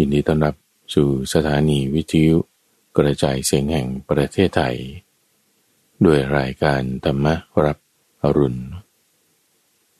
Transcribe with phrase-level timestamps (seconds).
[0.00, 0.54] ยินดีต้อนรับ
[0.94, 2.36] สู่สถานีวิทยุ
[2.96, 4.76] กระจายเสียงแห่งประเทศไทย
[6.04, 7.26] ด้วยรายการธรรม
[7.64, 7.78] รับ
[8.22, 8.60] อรุณ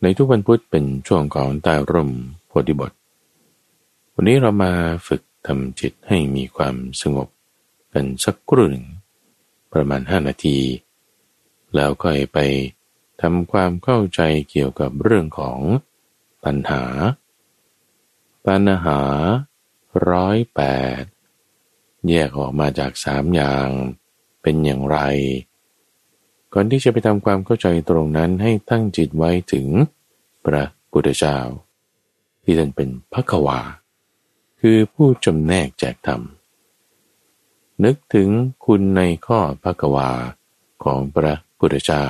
[0.03, 2.11] ในทุกวันพุธเป็นช่วงของใต้ร่ม
[2.47, 2.93] โพธิบท
[4.15, 4.73] วันนี้เรามา
[5.07, 7.29] ฝึกทำจิตให้มีความสงบ
[7.93, 8.87] กันสักครู่หนึ่ง
[9.73, 10.59] ประมาณห้านาที
[11.75, 12.39] แล้วก็ไป
[13.23, 14.21] ทำความเข้าใจ
[14.51, 15.59] เกี่ยวกับเรื่องของ
[16.45, 16.83] ปัญหา
[18.47, 19.01] ปัญหา
[20.11, 20.63] ร้อยแป
[21.01, 21.03] ด
[22.09, 23.69] แยกออกมาจากสามอย่าง
[24.43, 24.99] เป็นอย่างไร
[26.53, 29.67] ก่อนที่จะไปทำความเข้าใจตรงนั้นให้ตั้งจิตไว้ถึง
[30.45, 31.39] พระพุทธเจ้า
[32.43, 33.61] ที่ท่านเป็นพระควา
[34.61, 36.23] คือผู้จำแนกแจกธรรม
[37.85, 38.29] นึกถึง
[38.65, 40.11] คุณในข้อพระควา
[40.85, 42.05] ของพระพุทธเจ้า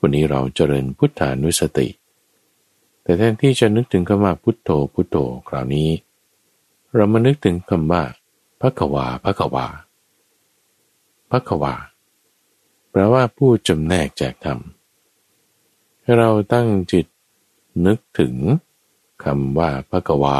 [0.00, 1.88] วันนี้เราเจริญพุทธานุสติ
[3.02, 5.16] แต่แทนที่จะนึกถึงคำว่าพุทโธพุทโธ
[5.48, 5.88] คราวนี้
[6.96, 8.02] เรามานึกถึงคำว่า
[8.60, 9.66] พระกวาพระกวา
[11.30, 11.74] พระกวา
[12.90, 14.58] แปลว่าผู้จำแนกแจกธรรม
[16.02, 17.06] ให้เราตั้งจิต
[17.86, 18.34] นึกถึง
[19.24, 20.38] คำว่าพระกวา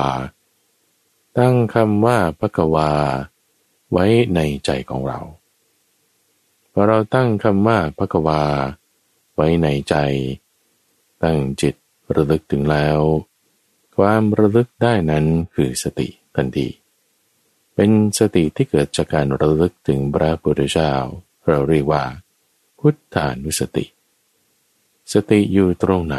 [1.38, 2.90] ตั้งคำว่าพระกวา
[3.92, 5.20] ไว้ในใจของเรา
[6.72, 8.42] พอเราตั้งคำว่าพระกวา
[9.34, 9.94] ไว้ในใจ
[11.22, 11.74] ตั้งจิต
[12.14, 12.98] ระลึกถึงแล้ว
[13.96, 16.68] ความระลึกได้นั้นคือสติ ทันที
[17.74, 20.92] เป็นสติที่เกิดจากการระลึกถึงพระพุทธเจ้า
[21.46, 22.04] เราเรียกว่า
[22.78, 23.84] พุทธานุสติ
[25.12, 26.18] สติอยู่ตรงไหน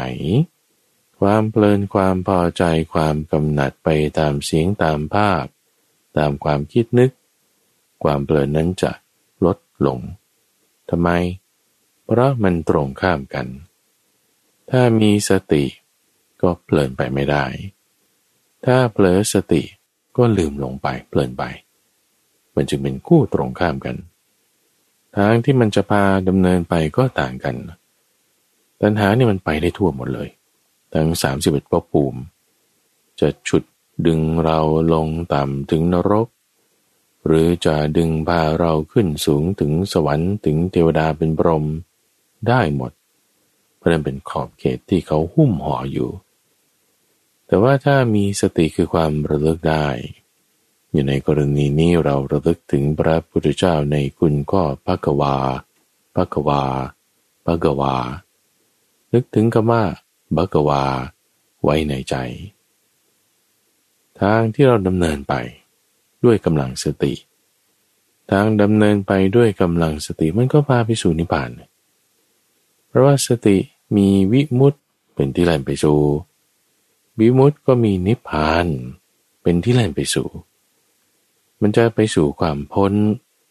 [1.20, 3.88] ความเพลินความพอใจความกำหนัดไป
[4.18, 5.44] ตามเสียงตามภาพ
[6.16, 7.10] ตามความคิดนึก
[8.02, 8.92] ความเพลินนั้นจะ
[9.44, 9.98] ลดลง
[10.90, 11.10] ทำไม
[12.06, 13.46] เพราะมันตรงข้ามกัน
[14.70, 15.64] ถ้ามีสติ
[16.40, 17.44] ก็เพลินไปไม่ได้
[18.64, 19.62] ถ้าเผลอสติ
[20.18, 21.44] ก็ลืมลงไปเพลินไป
[22.54, 23.96] มันจึงเป็นคู่ตรงข้ามกัน
[25.16, 27.56] ทางที่มันจะพาดำเนินไปก็ต่างกัน
[28.80, 30.28] ตัณหาเนี่ยมันไปได้ทั่วหมดเลย
[30.92, 32.20] ทั้งสามสิบเอ็ดภพภูมิ
[33.20, 33.62] จะฉุด
[34.06, 34.58] ดึงเรา
[34.92, 36.28] ลงต่ำถึงนรก
[37.26, 41.64] หรือจะดึงพาเราขึ้นสูงถึงสวรรค์ถึงเทวดาเป็นพรหม
[42.48, 42.92] ได้หมด
[43.76, 46.10] เพราะนั้นเป็นขอบเขตที่เขาหุ้มห่ออยู่
[47.48, 49.86] แต่ว่าถ้ามีสติคือความระลึกได้
[50.92, 55.34] อยู่ในกรณีนี้เราระลึกถึงพระพุทธเจ้าในคุณก็พระกวา
[56.14, 56.62] พระกวา
[57.44, 57.96] พระกวา
[59.12, 59.82] นึกถึงคำว่า
[60.36, 60.82] บักวา
[61.62, 62.14] ไว้ในใจ
[64.20, 65.34] ทางที่เราดำเนินไป
[66.24, 67.12] ด้วยกำลังสติ
[68.30, 71.50] ทางดำเนินไปด้วยกำลังสติมันก็พาไปสู่นิพพาน
[72.88, 73.56] เพราะว่าสติ
[73.96, 74.74] มีวิมุต
[75.14, 75.98] เป็นที่แหล่นไปสู่
[77.20, 78.66] วิมุตต์ก็มีนิพพาน
[79.42, 80.28] เป็นที่แล่นไปสู่
[81.60, 82.92] มันจะไปสู่ความพ้น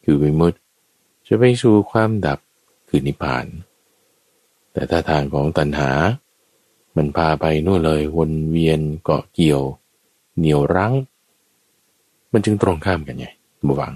[0.03, 0.59] คือวิมุตต์
[1.27, 2.39] จะไปสู่ความดับ
[2.89, 3.45] คือนิพพาน
[4.73, 5.91] แต่ถ้าทางของตัณหา
[6.95, 9.61] มันพาไปนู่นเลยวนเวียนเกาะเกี่ยว
[10.37, 10.93] เหนียวรั้ง
[12.31, 13.27] มันจึงตรงข้ามกันไง
[13.67, 13.93] บวัง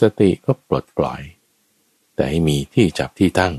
[0.00, 1.22] สติก็ปลดปล่อย
[2.14, 3.54] แต่ให้มีที่จับที่ตั้ง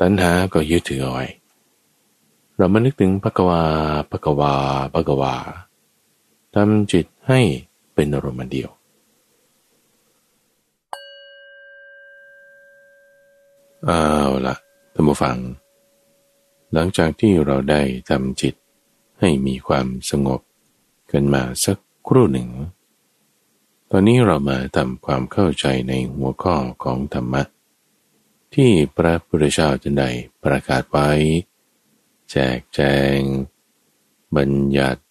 [0.00, 1.26] ตัณหาก็ยึดถือเอาไว้
[2.56, 3.62] เรามานึกถึงพระกวา
[4.10, 4.54] พระกวา
[4.94, 5.34] พระกวา
[6.54, 7.40] ทำจิตให้
[7.94, 8.70] เป็นอารมณ์เดียว
[13.84, 14.02] เอา
[14.46, 14.54] ละ
[14.94, 15.36] ท่านผู้ฟัง
[16.72, 18.54] หลังจากที่เราได้ทำจิต
[19.20, 20.40] ให้มีความสงบ
[21.12, 22.48] กันมาสักครู่หนึ่ง
[23.90, 27.42] ตอนนี้เรามาทำความเข้าใจในหัวข้อของธรรมะ
[28.54, 30.10] ที่พระพุทธเจ้าจะได้
[30.42, 31.08] ประกาศไว้
[32.30, 32.80] แจกแจ
[33.16, 33.18] ง
[34.36, 35.02] บัญญัติ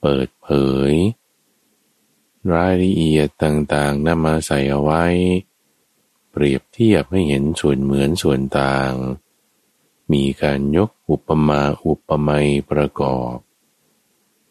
[0.00, 0.48] เปิดเผ
[0.90, 0.92] ย
[2.52, 5.04] รายละเอียดต่างๆนำมาใส่เอาไว้
[6.30, 8.92] เปรียบเทียบให้เห็นส่วนเหมือนส่วนต่าง
[10.12, 13.36] มีการยกอุปมาอุปไมยประกอบ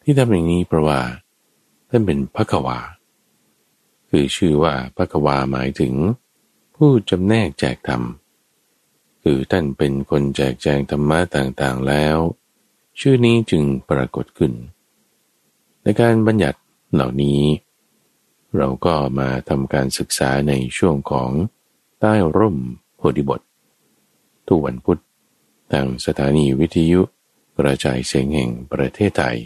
[0.02, 1.02] ที่ทำอย่างนี้เพราะว่า
[1.90, 2.80] ท่านเป็นพระกวา
[4.10, 5.94] คือชื่อว่าพระกวาหมายถึง
[6.76, 8.04] ผู้จำแนกแจกธรรม
[9.24, 12.18] คือท่านเป็นคนแจกแจงธรรมะต่างๆแล้ว
[13.00, 14.54] ชื่อนี้จึงปรากฏขึ้น
[15.84, 16.60] ในการบัญญัติ
[16.94, 17.42] เหล่านี้
[18.58, 21.30] เราก็มาทำการศึกษาในช่วงของ
[22.00, 22.58] ใต้ร่ม
[22.98, 23.42] โพธิบท
[24.48, 25.02] ทุกวันพุธ
[25.72, 27.02] ทางสถานีวิทยุ
[27.58, 29.38] กระจายเสียงแห่งประเทศไทย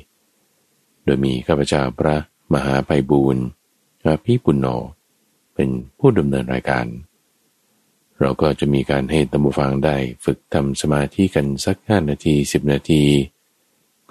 [1.04, 2.16] โดยมีข้าพเจ้าพระ
[2.54, 3.45] มหาไพบูรณ์
[4.06, 4.68] อาภีปุณโญ
[5.56, 5.69] เป็น
[6.00, 6.86] ผู้ดำเนินรายการ
[8.22, 9.96] เราก็จะมีการให้ตัมบูฟังได้
[10.26, 13.04] ฝึกทำสมาธิกันสักห้านาทีสิบนาที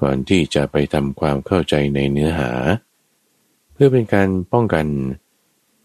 [0.01, 2.51] ก่อนที่จะไปทำความเข้าใจในเนื้อหา
[3.73, 4.87] เพื่อเป็นการป้องกัน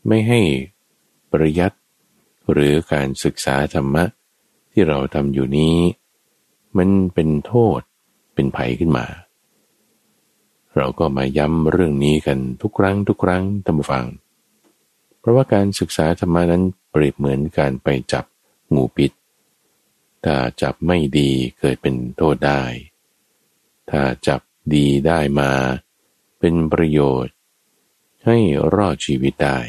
[0.08, 0.40] ไม่ให้
[1.32, 1.74] ประยัด
[2.52, 4.04] หรือการศึกษาธรรมะ
[4.72, 5.78] ที่เราทำอยู่นี้
[6.78, 7.80] มันเป็นโทษ
[8.34, 9.06] เป็นภัยขึ้นมา
[10.78, 14.06] เราก็มาย้ำเรื่องนี้กันทุกครั้งทุกครั้งท่านผู้ฟัง
[15.20, 18.26] เพราะว่าการศึกษาธรรมานั้น เปรียบเหมือนการไปจับ
[18.74, 19.12] งูพิษ
[20.26, 22.64] ถ้าจับไม่ดีเกิดเป็นโทษได้
[23.90, 24.42] ถ้าจับ
[24.76, 25.52] ดีได้มา
[26.40, 27.36] เป็นประโยชน์
[28.26, 28.38] ให้
[28.76, 29.60] รอดชีวิตได้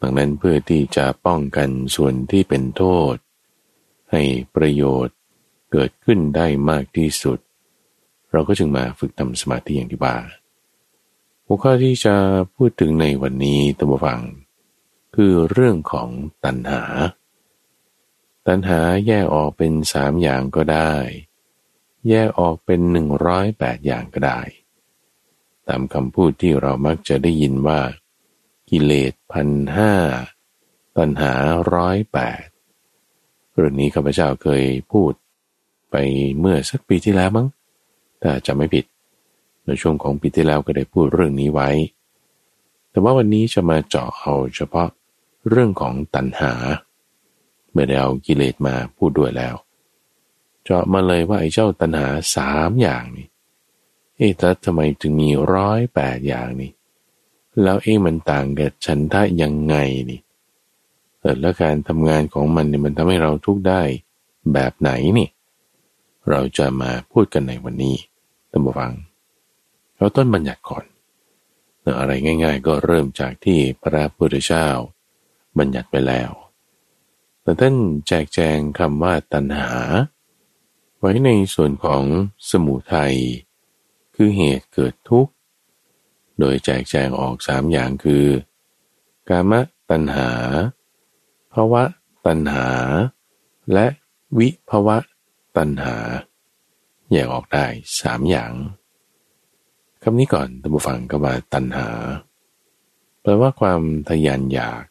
[0.00, 3.14] ดังนั้นเพื่อที่จะป้องกันส่วนที่เป็นโทษ
[4.10, 4.22] ให้
[4.54, 5.16] ประโยชน์
[5.72, 7.38] เกิดขึ้นได้มากที่สุด
[8.32, 10.16] เราก็จึงมาฝึกทำสมาธิอย่างที่ว่า
[11.46, 12.14] หัวข้อที่จะ
[12.54, 14.20] พูดถึงในวันนี้ตัมฟัง
[15.20, 16.08] คือเรื่องของ
[16.44, 16.82] ตัณหา
[18.46, 20.92] ตัณหาแยกออกเป็นสามอย่างก็ได้
[22.08, 24.40] แยกออกเป็นหนึ่งร้อยแปดอย่างก็ได้
[25.68, 27.80] ตามคำพูดที่เรามักจะได้ยินว่า
[28.70, 29.92] กิเลสพันห้า
[30.96, 31.32] ตัณหา
[31.74, 32.44] ร้อยแปด
[33.54, 35.12] เรื่องนี้ข้าพเจ้าเคยพูด
[35.90, 35.94] ไป
[36.38, 37.46] เมื่อสักปีที่แล้วมั้ง
[38.22, 38.84] ถ้าจะไม่ผิด
[39.64, 41.70] ในช่วงของปีที่แล้วก็ได้พูดเรื่องนี้ไว้
[42.90, 44.88] แต่ว่าวันนี้จะมาเจาะเอาเฉพาะ
[45.48, 46.52] เรื่องของตัณหา
[47.70, 49.54] เมื่อได้เอากิเลสมาพูดด้วยแล้ว
[50.64, 53.26] เจาะมาเลยว่าไอ้เจ้าตัณหาสามอย่างนี่
[54.16, 56.72] เอ๊ะแต่ทำไมถึงมีร้อยแปดอย่างนี่
[57.62, 59.76] แล้วเอ๊ะมันต่างกับฉันทะยังไง
[60.10, 60.20] นี่
[61.20, 63.82] เออแล้วการทำงานของมันเนี่ยมันทำให้เราทุกได้
[64.52, 65.28] แบบไหนนี่
[66.30, 67.96] เราจะมาพูดกันในวันนี้
[68.50, 68.92] ตั้งฟัง
[69.96, 70.84] เราต้นบัญญัติก่อน
[71.98, 74.68] อะไรง่าย ๆ ก็เริ่มจากที่พระพุทธเจ้า
[75.58, 76.30] บัญญัติไปแล้ว
[77.42, 77.74] แต่ท่าน
[78.06, 79.70] แจกแจงคำว่าตัณหา
[80.98, 82.02] ไว้ในส่วนของ
[82.50, 83.16] สมุทัย
[84.14, 85.32] คือเหตุเกิดทุกข์
[86.38, 88.26] โดยแจกแจงออกสามอย่างคือ
[89.28, 89.52] กาม
[89.90, 90.30] ตัณหา
[91.52, 91.82] ภาวะ
[92.26, 92.68] ตัณหา
[93.72, 93.86] และ
[94.38, 94.96] วิภาวะ
[95.56, 95.96] ตัณหา
[97.10, 97.66] แยกออกได้
[98.00, 98.52] สามอย่าง
[100.02, 101.88] คำนี้ก่อนท่านผู้ฟังก็ว่าตัณหา
[103.22, 104.84] แปลว่าความทยานอยาก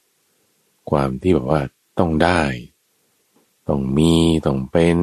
[0.90, 1.62] ความที่แบบว่า
[2.00, 2.42] ต้องได้
[3.68, 4.14] ต้องมี
[4.46, 4.98] ต้องเป็น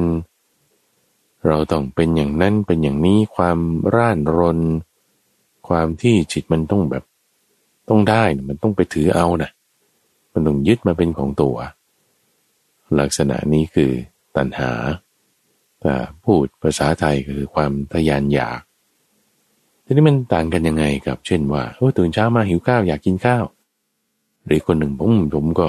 [1.47, 3.57] เราต้องเป็นอย่างนั้นเป็นอย่างนี้ความ
[3.95, 4.59] ร่านรน
[5.67, 7.03] ความที่จิตมันต้องแบบ
[7.89, 9.49] ต้องได้มันต้องไปถือเอานะ
[10.33, 11.55] มันต้องยึดมาเป็นของตัว
[12.99, 13.91] ลักษณะนี้คือ
[14.35, 14.71] ตัณหา
[15.81, 18.59] แต่พูดภาษาไทยคือความทยานอยาก
[19.85, 23.43] ทีนี้มันต่างกันยังไงกับเช่นว่าโอ้ตื่นเช้ามาหิวข้าวอยากกินข้าว
[24.45, 25.67] หรือคนหนึ่งผมผมก็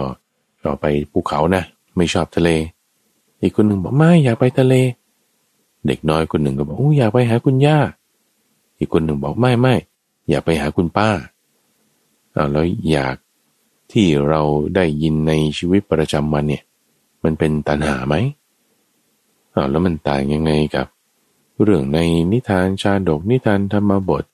[0.63, 1.63] ชอบไปภูเขานะ
[1.97, 2.51] ไม่ชอบทะเล
[3.43, 4.75] อีกคนหนึ่งบอกไม่อยากไปทะเล
[5.87, 7.79] เด็กน้อยคนหนึ่งก็บอกโอ้อยากไปหาคุณย่า
[8.79, 9.75] อีกคนหนึ่งบอกไม่ไม่
[10.29, 11.09] อยากไปหาคุณป้า
[12.33, 13.17] เอาแล้วอยาก
[13.93, 14.41] ที่เรา
[14.75, 16.63] ได้ยินในชีวิตประจำวันเนี่ย
[17.25, 18.15] มันเป็นตัณหาไหม
[19.53, 20.87] เอาแล้วมันต่างยังไงกับ
[21.63, 21.99] เรื่องใน
[22.33, 24.25] นิทานชาดกนิทานธรรมบท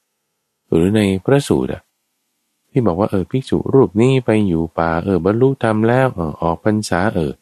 [0.69, 1.83] หรือในพระสูตรอะ
[2.71, 7.33] ที่บอกว่าเออภิกษุรูปนี้ไปอยู่ป่าเออบรรลุธรรมแล้วเออออกพรรษาเออ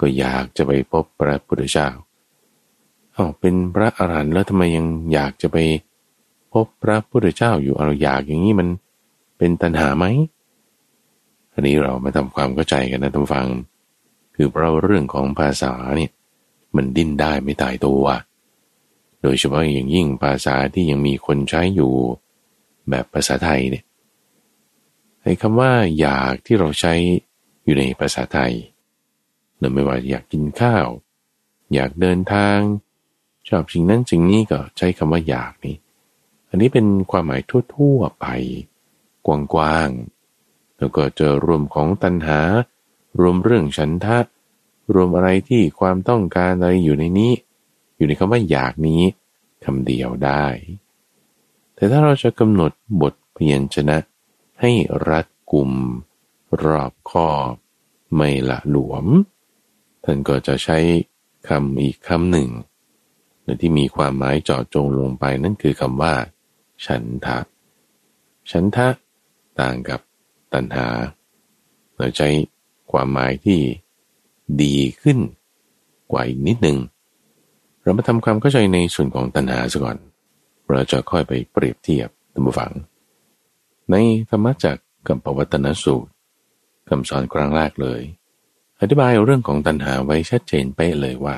[0.00, 1.88] ก็อยากจะไปพบพระพุทธเจ้า
[3.14, 5.56] เอาเป็นพระอรหันต์แล้วทำไมยังอยากจะไป
[6.52, 8.68] พบพระพุทธเจ้าอยู่เราอยากอย่างนี้มัน
[9.38, 10.04] เป็นตัณหาไหม
[11.52, 13.46] อันนี้เรามาทำความเข้าใจกันนะท่านฟัง
[14.34, 16.10] คือเพราะเรื่องของภาษาเนี่ย
[16.76, 18.04] มันดิ้นได้ไม่ตายตัว
[19.22, 21.92] โดยเฉพาะอย่างยิ่งภาษาที่ยังมีคนใช้อยู่
[22.90, 23.84] แบบภาษาไทยเนี่ย
[25.22, 26.94] ไอ้คำว่าอยากที่เราใช้
[27.64, 28.54] อยู่ในภาษาไทย
[29.58, 30.86] เนื่อไม่ว่าอยากกินข้าว
[31.74, 32.58] อยากเดินทาง
[33.48, 35.76] ชอบสิ่งนั้นสิ่งนี้ก็ใช้คำว่าอยากนี่
[36.48, 37.42] อันนี้เป็นความหมาย
[37.74, 38.26] ทั่วๆไป
[39.26, 42.40] กว้างๆแล้วก็เจอรวมของตัณหา
[43.20, 44.18] รวมเรื่องฉันทะ
[44.94, 47.32] รวมอะไรที่ความต้องการอะไรอยู่ในนี้
[47.96, 49.02] อยู่ในคำว่าอยากนี้
[49.64, 50.46] คำเดียวได้
[51.74, 53.96] แต่ถ้าเราจะกำหนดบทเพียนชนะ
[54.60, 54.72] ให้
[55.08, 55.70] รัดกลุ่ม
[56.64, 57.52] รอบคอบ
[58.16, 59.06] ไม่ละหลวม
[60.04, 60.78] ท่านก็จะใช้
[61.48, 62.48] คำอีกคำหนึ่ง
[63.60, 66.14] ที่มีความหมายเจาะจงลงไปนั่นคือคำว่า
[66.86, 67.38] ฉันทะ
[68.50, 68.88] ฉันทะ
[69.60, 70.00] ต่างกับ
[70.52, 70.86] ตัณหา
[71.96, 72.28] เราใช้
[72.92, 73.60] ความหมายที่
[74.62, 75.18] ดีขึ้น
[76.12, 76.78] กว่าอีกนิดหนึ่ง
[77.82, 79.98] เรามาทำความเข้าใจในส่วนของตัณหาซะก่อน
[80.70, 82.72] เราจะค่อยไปเปรียบเทียบตัมบูฟัง
[83.90, 83.96] ใน
[84.30, 86.12] ธรรมจักกับปวัตนสูตร
[86.88, 88.00] คำสอนครั้งแรกเลย
[88.80, 91.36] อธิบายเรื่องของตัณหาไว้ชัดเจนเป๊ะเลยว่า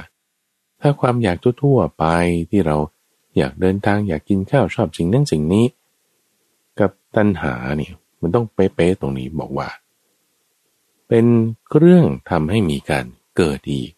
[0.80, 2.04] ถ้าความอยากทั่วๆไป
[2.50, 2.76] ที่เรา
[3.36, 5.64] อยากเดินทางอยากกินข้าวชอบสิ่งนั้นสิ่งนี้
[6.80, 9.68] กับตัณหาเนี่ยมันต้องเป๊ะๆตรงนี้บอกว่า
[11.08, 11.26] เป็น
[11.70, 13.04] เครื่องทำให้มีการ
[13.36, 13.90] เกิดอีก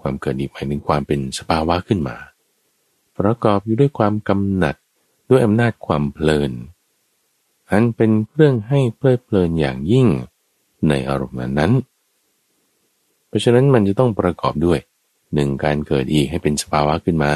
[0.00, 2.16] ความเกิดอีกหมายถึงความเป็นสภาวะขึ้นมา
[3.18, 4.76] ประกอบอยู่ด้วยความกำหนัด
[5.30, 6.52] ด้วยอำนาจความเพลิน
[7.72, 10.06] อันเป็นเครื่องให้เพลิดเพลินอย่างยิ่ง
[10.88, 11.72] ในอารมณ์นั้น
[13.28, 14.80] เพราะฉะนั้นมันจะต้องประกอบด้วย
[15.34, 17.34] หนึ่งการเกิดอีกให้เป็นสภาวะขึ้นมา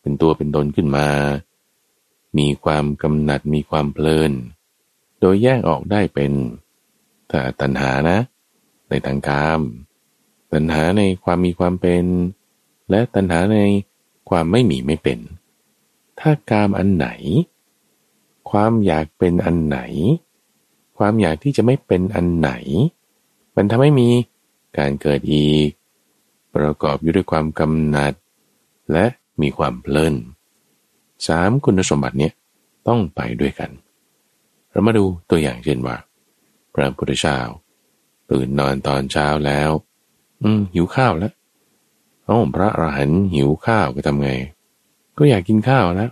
[0.00, 1.08] เป็นตัวเป็นตนขึ้นมา
[2.38, 4.32] มีความกำหนัดมีความเพลิน
[5.20, 6.32] โดยแยกออกได้เป็น
[7.30, 8.18] ถ้าตัณหานะ
[8.88, 9.60] ในทางกาม
[10.52, 12.04] ตัณหาในความมีความเป็น
[12.90, 13.58] และตัณหาใน
[14.28, 15.18] ความไม่มีไม่เป็น
[16.20, 17.08] ถ้ากามอันไหน
[18.52, 19.78] ความอยากเป็นอันไหน
[20.98, 22.50] ความอยากที่จะไม่เป็นอันไหน
[23.56, 24.08] มันทำให้มี
[24.78, 25.68] การเกิดอีก
[26.54, 28.12] ประกอบอยู่ด้วยความกำหนัด
[28.92, 29.04] และ
[29.40, 30.14] มีความเพลิน
[31.26, 32.32] สามคุณสมบัติเนี้ย
[32.88, 33.70] ต้องไปด้วยกัน
[34.70, 35.96] เรามาดูตัวอย่างเช่นว่า
[36.74, 37.38] พระพุทธเจ้า
[38.30, 39.70] ตื่นนอนตอนเช้าแล้ว
[40.42, 41.32] อืมหิวข้าวแล้ว
[42.24, 44.30] เอ้าพระอรหันต์หิวข้าวก็ทำไง
[45.18, 46.10] ก็อยากกินข้าวแล้ว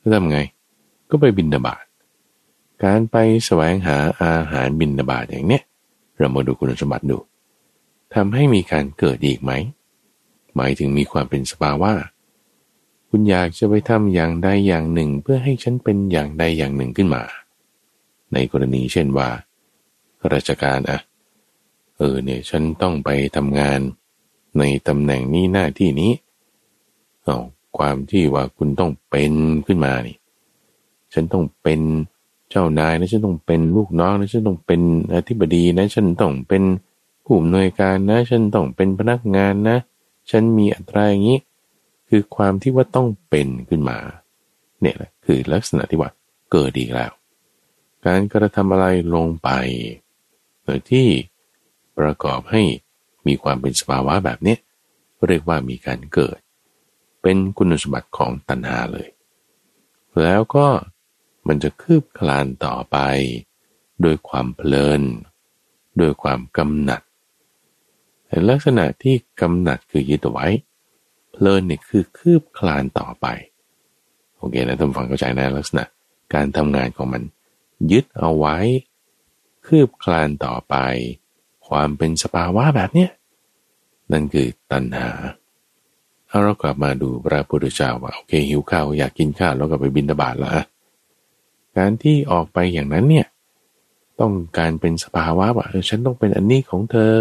[0.00, 0.38] จะทำไง
[1.14, 1.84] ก็ไปบินดาบาด
[2.84, 3.16] การไป
[3.46, 5.62] แสวงหาอาหารบินดาบาดอย่างเนี้ย
[6.18, 7.18] เรามาดูคุณสมบัติดู
[8.14, 9.52] ทำให้มีการเกิดอีกไหม
[10.56, 11.92] หมายถึงมีความเป็นสภาวะ
[13.08, 17.22] คุณอยากจะไปทำอย่างใดอย่างหนึ่ง เพื่อให้ฉันเป็นอย่างใดอย่างหนึ่งขึ้นมา
[18.32, 19.28] ในกรณีเช่นว่า
[20.32, 20.98] ราชการอะ
[21.96, 23.80] เออเนี่ยฉันต้องไปทำงาน
[24.58, 26.12] ในตำแหน่งนี้หน้าที่นี้
[27.24, 27.38] เอา
[27.78, 29.32] ความที่ว่าคุณต้องเป็น
[29.66, 30.16] ขึ้นมานี่
[31.14, 31.80] ฉันต้องเป็น
[32.50, 34.80] เจ้านายนะฉันต้องเป็นลูกน้องนะฉันต้องเป็น
[35.14, 36.62] อธิบดีนะ ฉันต้องเป็น
[37.24, 39.76] ผู้อำนวยการนะ ฉันต้องเป็นพนักงานนะ
[40.30, 41.38] ฉันมีอัตราอย่างนี้
[42.08, 43.98] คือความที่ว่าต้องเป็นขึ้นมา
[44.80, 46.10] เนี่ยแหละคือลักษณะที่ว่า
[46.52, 47.12] เกิดอีกแล้ว
[48.06, 49.48] การกระทำอะไรลงไป
[50.64, 51.06] โดยที่
[51.98, 52.62] ประกอบให้
[53.26, 54.56] มีความเป็นสภาวะแบบนี้
[55.26, 56.38] เรียกว่ามีการเกิด
[57.22, 59.08] เป็นคุณสมบัติของตัณหาเลย
[60.22, 60.66] แล้วก็
[61.48, 62.98] มันจะคืบคลานต่อไป
[64.02, 65.02] โดยความเพลิน
[65.98, 67.02] โดยความกำหนัด
[68.50, 70.46] ลักษณะที่กำหนัดคือยึดเอาไว้
[71.32, 73.26] เพลินเนี่ยคือคืบคลานต่อไป
[74.36, 75.84] โอเคนะท่านฟังเข้าใจนะลักษณะ
[76.34, 77.22] การทำงานของมัน
[77.92, 78.56] ยึดเอาไว้
[79.66, 80.74] คืบคลานต่อไป
[81.68, 83.10] ความเป็นสภาวะแบบเนี้ย
[84.12, 85.08] นั่นคือตัณหา
[86.28, 90.64] เอาเรากลับมาดูพระพุทธเจ้าว่าโอเคหิวข้าวอยากกินข้าวแล้วก็ไปบินตบาทแล้วอะ
[91.76, 93.26] การที่ออกไปอย่างนั้นเนี่ย
[94.20, 97.16] ต้องการเป็นสภาวะว่าเออฉันต้องเป็นอันนี้ของเธอ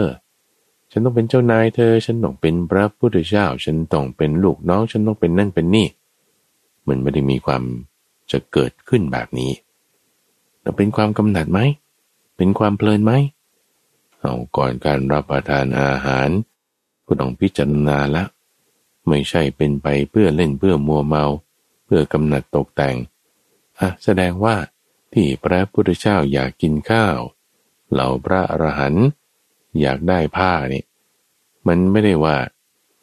[0.92, 5.88] ฉันต้องเป็นเจ้านายเธอ ฉันต้องเป็นพระพุทธเจ้า ฉันต้องเป็นลูกน้อง ฉันต้องเป็นนั่นเป็นนี่
[6.88, 7.64] มันไม่ได้มีความ
[8.32, 9.52] จะเกิดขึ้นแบบนี้
[10.62, 11.60] แต่เป็นความกำหนัดไหม
[12.38, 13.14] เป็นความเพลินไหม
[14.20, 16.30] เอาก่อนการรับประทานอาหาร
[17.06, 18.28] ก็ต้องพิจารณาล้ว
[19.08, 21.26] ไม่ใช่เป็นไปเพื่อเล่นเพื่อมัวเมา
[21.86, 22.96] เพื่อกำหนัดตกแต่ง
[23.80, 24.56] อะแสดงว่า
[25.14, 27.18] ที่พระพุทธเจ้าอยากกินข้าว
[27.92, 29.08] เหล่าพระอรหันต์
[29.82, 30.84] อยากได้ผ้านี่
[31.68, 32.38] มันไม่ได้ว่า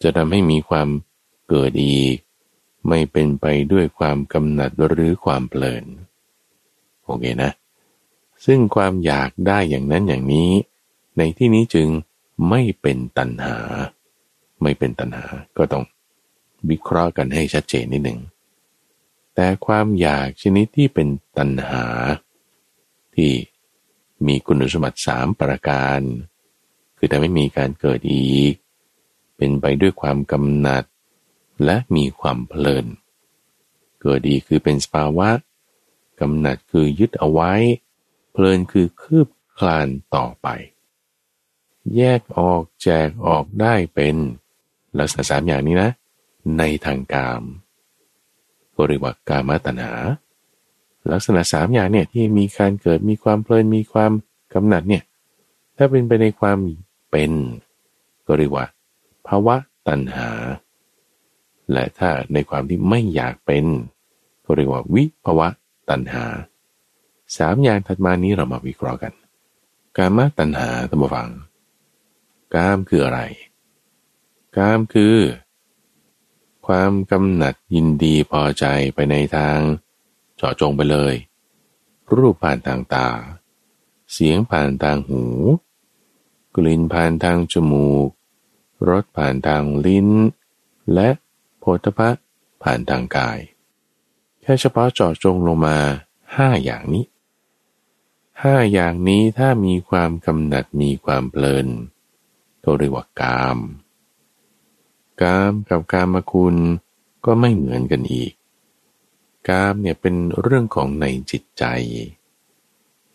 [0.02, 0.88] จะทำให้มีความ
[1.48, 2.16] เกิดอีก
[2.88, 5.84] ไม่เป็นไปด้วยความกำหนัดหรือความเพลิน
[7.04, 7.52] โอเคนะ
[8.46, 10.50] ซึ่งความอยากได้อย่างนั้นอย่างนี้
[11.16, 11.88] ในที่นี้จึง
[12.48, 13.56] ไม่เป็นตัณหา
[14.62, 15.24] ไม่เป็นตัณหา
[15.56, 15.84] ก็ต้อง
[16.68, 18.18] วิเคราะห์กันให้ชัดเจนนิดหนึ่ง
[19.34, 21.08] แต่ความอยากชนิดที่เป็น
[21.38, 21.86] ตัณหา
[23.14, 23.32] ที่
[24.26, 26.00] มีคุณสมบัติสามประการ
[26.96, 28.54] คือแต่ไม่มีการเกิดอีก
[29.36, 30.84] เป็นไปด้วยความกำหนัด
[31.64, 32.86] และมีความเพลิน
[34.00, 35.30] เกิดดีคือเป็นสภาวะ
[36.20, 37.52] กำหนัดคือยึดเอาไว้
[38.32, 40.48] เพลินคือคืบคลานต่อไป
[41.96, 44.16] แยกออกแจกออกได้เป็น
[44.98, 45.90] ลักษณะสามอย่างนี้นะ
[46.58, 47.42] ในทางกาม
[48.80, 49.94] ก็เรียกว่ากามตัณหา
[51.12, 54.12] ลักษณะสามอย่างเนี่ยที่มีการเกิดมีความเพลินมีความ
[54.54, 55.02] กำหนัดเนี่ย
[55.76, 56.58] ถ้าเป็นไปในความ
[57.10, 57.32] เป็น
[58.26, 58.66] ก็เรียกว่า
[59.26, 59.56] ภาวะ
[59.88, 60.28] ตัณหา
[61.72, 63.64] และถ้าในความที่ไม่อยากเป็น
[64.44, 65.48] ก็เรียกว่าวิภาวะ
[65.90, 66.24] ตัณหา
[67.36, 69.12] สามอย่างถัดมานี้เรามาวิเคราะห์กัน
[69.96, 71.30] กามตัณหาธรรมฟัง
[72.54, 73.20] กามคืออะไร
[74.56, 75.16] กามคือ
[76.74, 79.58] ความกำหนัดยินดีพอใจไปในทาง
[80.36, 81.14] เจาะจงไปเลย
[82.14, 83.08] รูปผ่านทางตา
[84.12, 85.22] เสียงผ่านทางหู
[86.56, 88.08] กลิ่นผ่านทางจมูก
[88.88, 90.08] รสผ่านทางลิ้น
[90.94, 91.08] และ
[91.58, 92.10] โผฏฐะ
[92.62, 93.38] ผ่านทางกาย
[94.40, 95.78] แค่เฉพาะเจาะจงลงมา
[96.36, 97.04] ห้าอย่างนี้
[98.42, 101.66] ห้าอย่างนี้ถ้ามีความกำหนัดมีความเพลิน
[102.64, 103.58] ก็เรียกว่ากาม
[105.22, 106.56] กามกับกามคุณ
[107.24, 108.32] ก็ไม่เหมือนกันอีก
[109.48, 111.64] กามเนี่ยเป็นเรื่องของในจิตใจ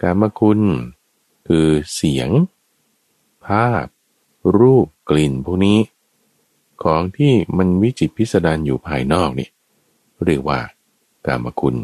[0.02, 0.62] กามคุณ
[1.48, 2.30] คือเสียง
[3.46, 3.86] ภาพ
[4.58, 5.80] รูปกลิ่นพวกนี้
[6.84, 9.50] ของที่มันวิจิตพิสดารอยู่ภายนอกนี่
[10.26, 10.60] เรียกว่า
[11.26, 11.76] กามคุณ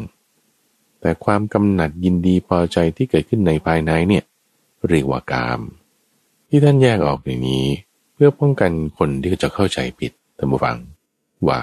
[1.00, 4.24] แต่ความกำหนัดยินดีพอใจที่เกิดขึ้นในภายในเนี่ย
[4.88, 5.60] เรียกว่ากาม
[6.48, 7.66] ที่ท่านแยกออกอย่างนี้
[8.24, 10.76] พื่อป้องกันคนที่จะเข้าใจผิดท่านผู้ฟัง
[11.48, 11.58] ว่า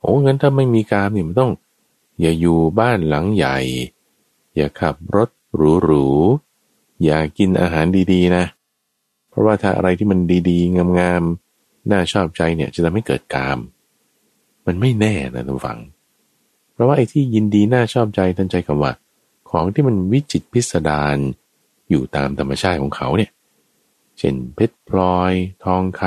[0.00, 1.52] โอ้งั้นถ้าไม่มีกามนี่มันต้อง
[2.20, 3.58] อย่าอยู่บ้านหลังใหญ่
[4.56, 8.44] อย่าขับรถหรูๆอย่ากินอาหารดีๆ นะ
[9.28, 13.58] เพราะว่าถ้าอะไรที่มันดีๆ งามๆน่าชอบใจเนี่ยจะทำให้เกิดกาม
[14.66, 15.78] มันไม่แน่นะท่านผู้ฟัง
[16.72, 18.92] เพราะว่าไอ้ที่ยินดีน่าชอบใจทันใจคำว่า
[19.50, 21.16] ของที่มันวิจิตพิสดาร
[21.90, 23.30] อยู่ตามธรรมชาติของเขาเนี่ย
[24.18, 25.32] เช่นเพชรพลอย
[25.64, 26.02] ทองค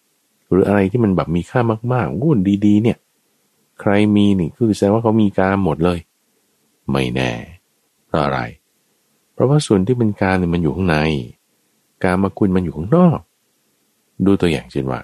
[0.00, 1.60] ำหรืออะไรที่มันแบบมีค่า
[1.92, 2.98] มากๆวุ่นดีๆ เนี่ย
[3.80, 5.98] ใครมีนี่คือแสดงว่าเขามีการหมดเลย
[6.90, 7.32] ไม่แน่
[8.06, 8.40] เพราะอะไร
[9.32, 10.96] เพราะว่าส่วนที่เป็นการเนี่ยมันอยู่ข้างใน
[12.04, 13.18] การมาคุณมันอยู่ข้างนอก
[14.26, 15.00] ดูตัวอย่างเช่นว่า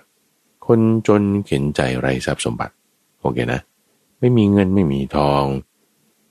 [0.66, 2.74] คนจนเข็นใจไรทรัพย์สมบัติ
[3.20, 3.60] โอเคนะ
[4.18, 5.42] ไม่มีเงินไม่มีทอง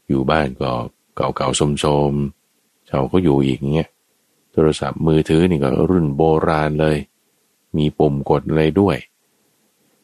[0.07, 0.71] อยู่บ้านก็
[1.15, 3.89] เก่าๆสมๆชาวก็อยู่อีกเงี้ย
[4.57, 6.97] ทรศัพท์มือถือนี่ก็รุ่นโบราณเลย
[7.77, 8.97] มีปุ่มกดอะไรด้วย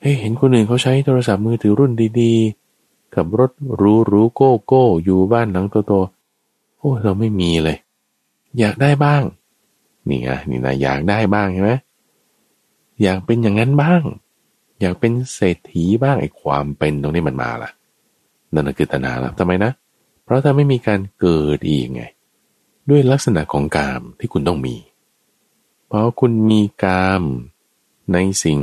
[0.01, 1.91] เฮ้เห็นคนอื่นเขาใช้โทรศัพท์มือถือรุ่น
[2.21, 7.77] ดีๆขับรถรู้รู้โก้โก้อยู่บ้านหลังโตๆโอ้เราไม่มีเลย
[8.59, 9.23] อยากได้บ้าง
[10.07, 11.71] นี่ไงนี่นะอยากได้บ้างใช่ไหม
[13.03, 14.01] อยากเป็นอย่างนั้นบ้าง
[14.81, 17.71] อยากเป็นเศรษฐีบ้างไอ้ความเป็นตรงนี้มันมาละ
[18.53, 19.71] นั่นคือตนาละทำไมนะ
[20.23, 22.03] เพราะถ้าไม่มีการเกิดอีกไง
[22.89, 24.75] ด้วยลักษณะของกามที่คุณต้องมี
[25.87, 27.23] เพราะคุณมีกาม
[28.13, 28.59] ในสิ่ง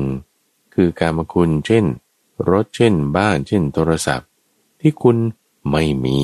[0.74, 1.84] คือกามคุณ เช่น
[2.50, 4.28] รถเช่น บ้าน เช่น โทรศัพท์
[4.80, 5.16] ที่คุณ
[5.70, 6.20] ไม่มี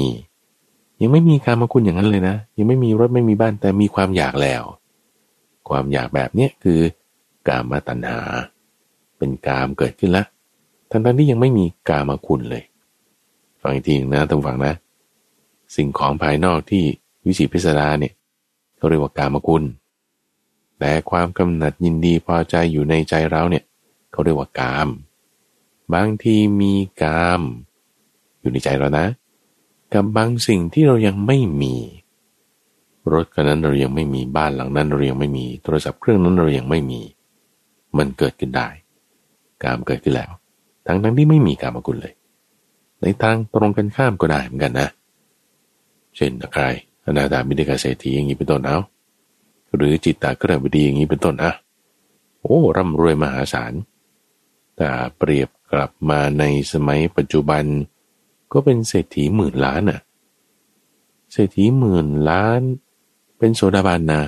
[1.01, 4.63] ยังไม่มีกามคุณอย่างนั้นเลยนะ ยังไม่มีรถไม่มีบ้านแต่มีความอยากแล้ว
[5.69, 6.81] ความอยากแบบนี้คือ
[7.49, 8.21] กามตัณหา
[9.19, 10.27] เป็นกามเกิดขึ้นล้ว
[10.91, 12.65] ทั้งทั้งที่ยังไม่มีกามาคุณเลย
[13.63, 14.75] ฟังอีกทีนะต้งฟังนะ
[15.77, 16.85] สิ่งของภายนอกที่
[17.27, 18.13] วิจิพิสดารเนี่ย
[18.77, 19.63] เขาเรียกว่ากามคุณ
[20.79, 23.65] แต่ความกำหนัดยินดีพอใจอยู่ในใจเราเนี่ย
[24.13, 24.89] เขาเรียกว่ากาม
[25.95, 27.41] บางทีมีกาม
[28.41, 29.07] อยู่ในใจเรานะ
[29.93, 31.75] กับบางสิ่งที่เรายังไม่มี
[33.13, 37.01] รถคันนั้นเรายังไม่มีบ้านหลังนั้นเรายังไม่มีโทรศัพท์เครื่องนั้นเรายังไม่มี
[37.99, 38.69] มันเกิดขึ้นได้
[39.63, 40.31] กามเกิดขึ้นแล้ว
[40.87, 42.15] ทั้งทั้งที่ไม่มีกามกุลเลย
[43.01, 44.89] ในทางตรงกันข้ามก็ได้เหมือนกันนะ
[46.17, 46.65] เช่นใคร
[47.07, 48.79] อนาถาบิดกาเศรษฐีอย่างนี้เป็นต้นเอา
[49.77, 51.53] หรือจิตตากระบดีอย่างนี้เป็นต้นอะ
[52.43, 53.73] โอ้ร่ำรวยมหาศาล
[54.77, 57.65] แต่เปรียบกลับมาในสมัยปัจจุบัน
[58.53, 60.01] ก็เป็นเศรษฐีหมื่นล้านอะ
[61.33, 62.61] เศรษฐีหมื่นล้าน
[63.39, 64.23] เป็นโสดาบันนะ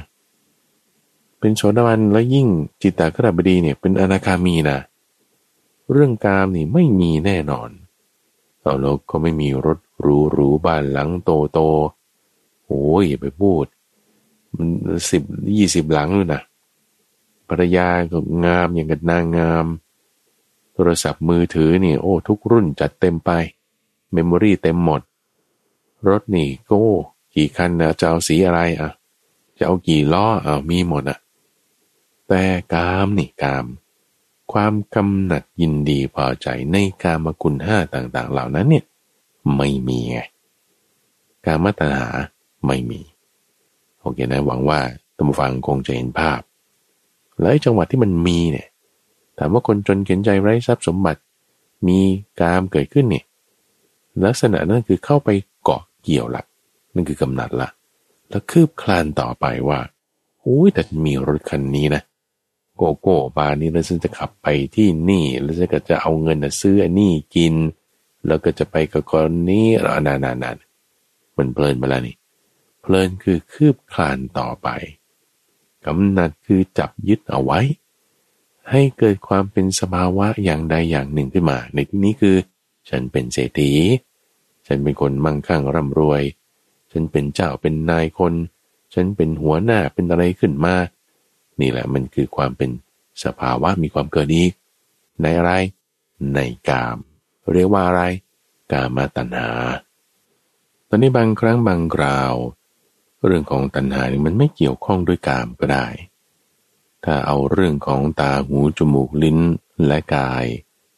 [1.39, 2.47] เป็นโสดาบันแล้วยิ่ง
[2.83, 4.79] จิตตากระบดีเนี่ยเป็นอนาคามีนะ
[5.91, 7.71] เรื่องกามนี่ไม่มีแน่นอน
[8.61, 11.61] เอาแล้วก็ไม่มีรถหรูหรูบ้านหลังโตโต
[12.69, 13.65] โอ้ยอย่าไปพูด
[14.57, 14.69] มัน
[15.11, 15.23] สิบ
[15.57, 16.43] ยี่สิบหลังเลยนะ
[17.49, 19.67] ภรรยาก็งามอย่างกับนางงาม
[20.75, 23.31] โทรศัพท์มือถือนี่ โอ้ ทุกรุ่นจัดเต็มไป
[24.13, 25.03] memory เต็มหมด
[26.09, 26.77] รถนี่ก็
[27.35, 28.91] กี่คันนะจะเอาสีอะไรอะ
[29.59, 31.19] จะเอากี่ล้ออ่ามีหมดอะ
[32.29, 32.43] แต่
[32.75, 33.67] กามนี่กาม
[34.53, 38.85] ความกำหนัดยินดีพอใจในกามคุณห้าต่าง ๆ เหล่านั้นเนี่ย
[39.57, 40.19] ไม่มีไง
[41.45, 42.09] กามตัณหา
[42.67, 43.01] ไม่มี
[44.01, 44.81] โอเคนะหวังว่า
[45.17, 46.41] ท่านผู้ฟังคงจะเห็นภาพ
[47.41, 48.69] แล้วจังหวัดที่มันมีเนี่ย
[49.39, 51.21] ถามว่าคนจนเข็นใจไร้ทรัพย์สมบัติ
[51.87, 51.99] มี
[52.41, 53.25] กามเกิดขึ้นเนี่ย
[54.25, 55.29] ลักษณะนั้นคือเข้าไป
[55.63, 56.43] เกาะเกี่ยวละ
[56.95, 57.69] นั่นคือกำหนัดละ
[58.29, 59.81] แล้วคืบคลานต่อไปว่า
[60.41, 62.03] โอ้ยแต่มีรถคันนี้นะ
[62.77, 67.55] โกโก้บาร์นี้แล้วฉันจะขับไปที่นี่ แล้วฉันก็จะเอาเงินซื้ออันนี้กิน
[68.27, 70.57] แล้วก็จะไปกับคนนี้แล้วนานานาน
[71.37, 72.17] มันเพลินมาแล้วนี่
[72.93, 74.69] เพลินคือคืบคลานต่อไป
[75.85, 77.61] กำหนัดคือจับยึดเอาไว้
[78.71, 82.37] ให้เกิดความเป็นสภาวะอย่างใดอย่างหนึ่งขึ้นมา ในที่นี้คือ
[82.89, 83.73] ฉันเป็นเศรษฐี
[84.67, 86.23] ฉันเป็นคนมั่งคั่งร่ำรวย
[86.91, 88.35] ฉันเป็นเจ้าเป็นนายคน
[88.95, 90.75] ฉันเป็นหัวหน้าเป็นอะไรขึ้นมา
[91.61, 92.71] นี่แหละมันคือความเป็น
[93.25, 94.53] สภาวะมีความเกิดอีก
[95.21, 95.53] ในอะไร
[96.35, 96.99] ในกาม
[97.55, 98.03] เรียกว่าอะไร
[98.73, 99.51] กามาตัณหา
[100.89, 102.35] ตอนนี้บางครั้งบางคราว
[103.27, 105.87] เรื่องของตัณหานี่มันไม่เกี่ยวข้องด้วยกามก็ได้
[107.05, 109.39] ถ้าเอาเรื่องของตาหูจมูกลิ้น
[109.87, 110.45] และกาย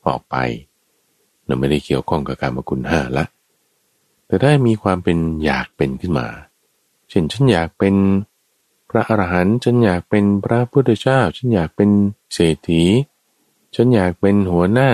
[0.06, 0.36] ออกไป
[1.46, 3.24] เราไม่ได้เกี่ยวข้องกับการมคุณห้าละ
[4.26, 6.28] แต่ได้มีความเป็นอยากเป็นขึ้นมา
[7.08, 7.94] เช่นฉันอยากเป็น
[8.90, 11.90] พระอรหันต์ฉันอยากเป็นพระพุทธเจ้า ฉันอยากเป็น
[12.32, 12.82] เศรษฐี
[13.74, 14.90] ฉันอยากเป็นหัวหน้า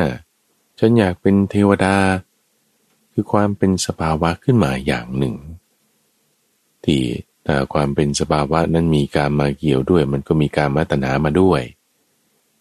[0.78, 1.96] ฉันอยากเป็นเทวดา
[3.12, 5.34] คือความเป็นสภาวะขึ้นมาอย่างหนึ่ง
[6.86, 7.02] ที่
[7.46, 11.62] ถ้าความเป็นสภาวะนั้นมีการมาเกี่ยวด้วย มันก็มีการมาตนามาด้วย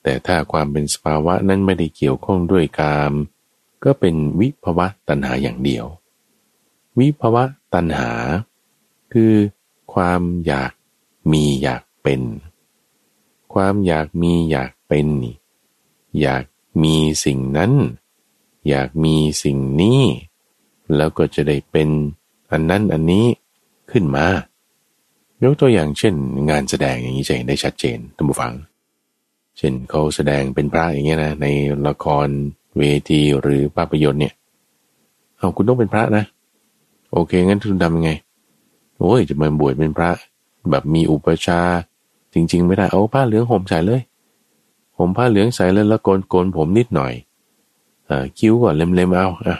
[0.04, 3.14] แต่ถ้าความเป็นสภาวะนั้นไม่ได้เกี่ยวข้องด้วยกาม
[3.84, 5.86] ก็เป็นวิภวะตัณหาอย่างเดียว
[7.00, 8.12] วิภวะตัณหา
[9.14, 9.34] คือ
[9.94, 10.72] ความอยาก
[11.32, 12.22] มีอยากเป็น
[13.54, 15.08] ความอยากมีอยากเป็น
[16.22, 16.44] อยาก
[16.84, 17.72] มีสิ่งนั้น
[18.70, 20.02] อยากมีสิ่งนี้
[20.96, 21.90] แล้วก็จะได้เป็น
[22.52, 23.26] อันนั้นอันนี้
[23.95, 24.25] ขึ้นมา
[25.43, 26.13] ยกตัวอย่างเช่น
[26.49, 28.53] งานแสดงอย่างนี้จะเห็นได้ชัดเจนท่านผู้ฟัง
[29.58, 31.45] เช่นเขาแสดงเป็นพระอย่างเงี้ยนะใน
[31.88, 32.27] ละคร
[32.77, 34.34] เวทีหรือภาพยนตร์เนี่ย
[35.38, 36.23] เอาคุณต้องเป็นพระนะ
[37.12, 38.12] โอเค งั้นคุณทำยังไง
[38.99, 40.10] โอ้ยจะมาบวชเป็นพระ
[40.71, 41.60] แบบมีอุปชา
[42.34, 44.01] จริง ๆ ไม่ได้เอาผ้าเหลืองห่มใส่เลย
[44.97, 47.13] ห่มผ้าเหลืองใส่เลยแล้วโกนโกนผมนิดหน่อย
[48.10, 49.58] อ่าคิ้วก็เล็มๆเอาอะ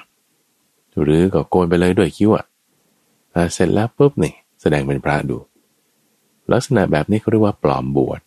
[1.03, 2.45] หรือก็โกนไปเลยด้วยคิ้วอะ
[3.53, 5.37] เสร็จแล้วปุ๊บนี่แสดงเป็นพระดู
[6.51, 8.19] ลักษณะแบบนี้เขาเรียกว่าปลอมบวช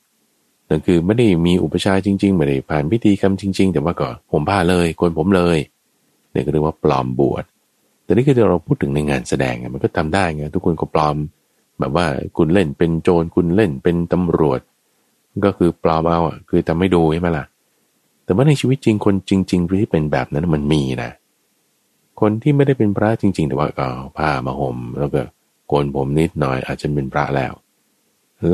[0.68, 5.58] นั่นคือไม่ได้มีอุปชาจริงๆไม่ได้ผ่านพิธีกรรมจริง ๆ แต่ว่าก็ผมผ้าเลยโกนผมเลย
[6.32, 7.44] เนี่ยก็เรียกว่าปลอมบวช
[8.04, 11.16] แต่นี่คือเราพูดถึงในงานแสดงมันก็ทำได้ไงทุกคนก็ปลอม
[11.78, 14.60] แบบว่าคุณเล่นเป็นโจรคุณเล่นเป็นตำรวจ
[15.44, 17.44] ก็คือปลอมเอาคือทำไม่ดูใช่ไหมล่ะ
[18.24, 21.10] แต่ว่าในชีวิตจริงคนจริง ๆ ที่เป็นแบบนั้นมันมีนะ
[22.20, 25.20] คนที่ไม่ได้เป็นพระจริง ๆ แต่ว่าก็ผ้ามาห่มแล้วก็
[25.68, 27.52] โกนผมนิดหน่อย อาจจะเป็นพระแล้ว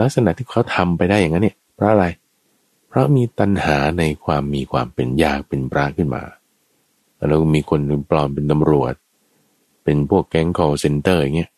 [0.00, 2.06] ลักษณะที่เขาทำไปได้อย่างนั้นเนี่ยเพราะอะไร
[2.88, 6.22] เพราะมีตัณหาในความมีความเป็นยากเป็นพระขึ้นมา
[7.28, 8.94] แล้วมีคนปลอมเป็นตำรวจ
[9.84, 11.50] เป็นพวกแก๊ง call center อย่างเงี้ย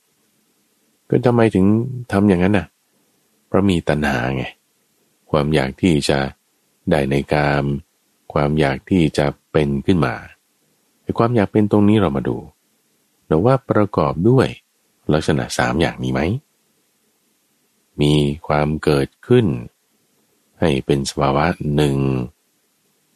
[1.08, 1.64] ก็ทำไมถึง
[2.12, 2.66] ทำอย่างนั้นน่ะ
[3.46, 4.44] เพราะมีตัณหาไง
[5.30, 6.18] ความอยากที่จะ
[6.90, 7.64] ได้ในกาม
[8.32, 10.14] ความอยากที่จะเป็นขึ้นมา
[11.18, 12.36] ความอยากเป็นตรงนี้เรามาดู
[13.26, 14.46] แต่ว่าประกอบด้วย
[15.12, 16.20] ลักษณะสามอย่างนี้ไหม
[18.00, 18.14] มี
[18.48, 19.46] ความเกิดขึ้น
[20.60, 21.96] ให้เป็นสภาวะหนึ่ง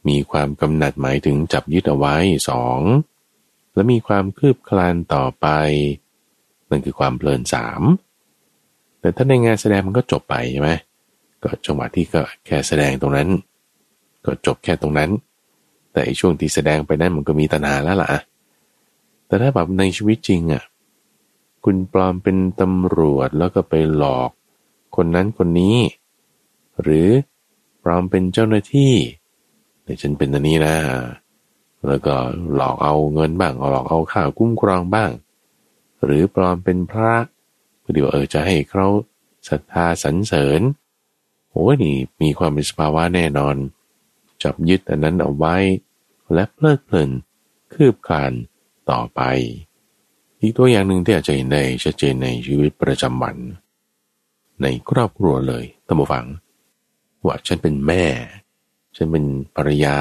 [0.08, 2.16] มีความกำหนัดหมายถึงจับยึดเอาไว้
[2.50, 2.80] สอง
[3.74, 5.46] และมีความคืบคลานต่อไป
[6.70, 7.82] นั่นคือความเพลินสาม
[9.00, 10.70] แต่ถ้าในงานแสดงมันก็จบไปใช่ไหม
[11.42, 13.28] ก็จังหวะที่ก็แค่แสดงตรงนั้น
[14.24, 15.10] ก็จบแค่ตรงนั้น
[15.92, 18.08] แต่ช่วงที่แสดงไปนั้นมันก็มีตนาแล้วล่ะ
[19.26, 20.62] แต่ถ้าแบบในชีวิตจริงอะ
[21.64, 24.30] คุณปลอมเป็นตำรวจแล้วก็ไปหลอก
[24.96, 25.76] คนนั้นคนนี้
[26.82, 27.08] หรือ
[27.82, 28.94] ปลอมเป็นเจ้าหน้าที่
[29.84, 30.76] แต่ฉันเป็นอันนี้นะ
[31.86, 32.14] แล้วก็
[32.54, 35.10] หลอกเอาเงินบ้างหลอกเอาข่าวคุ้มครองบ้าง
[36.04, 37.12] หรือปลอมเป็นพระ
[37.80, 38.86] เพื่อที่ว่าเออจะให้เขา
[39.48, 40.60] ศรัทธาสรรเสริญ
[41.50, 43.56] โอ้ยนี่มีความเป็นสภาวะแน่นอน
[44.42, 45.56] จับยึดอันนั้นเอาไว้
[46.34, 47.10] และเพลิดเพลิน
[47.72, 48.32] คืบคลาน
[48.90, 49.20] ต่อไป
[50.40, 53.36] อีกตัวอย่างหนึ่งที่อาจจะเห็นได้ชัดเจนในชีวิตประจำวัน
[54.62, 56.26] ในครอบครัวเลยตั้งฟัง
[57.26, 58.04] ว่าฉันเป็นแม่
[58.96, 59.24] ฉันเป็น
[59.56, 59.98] ภรรยา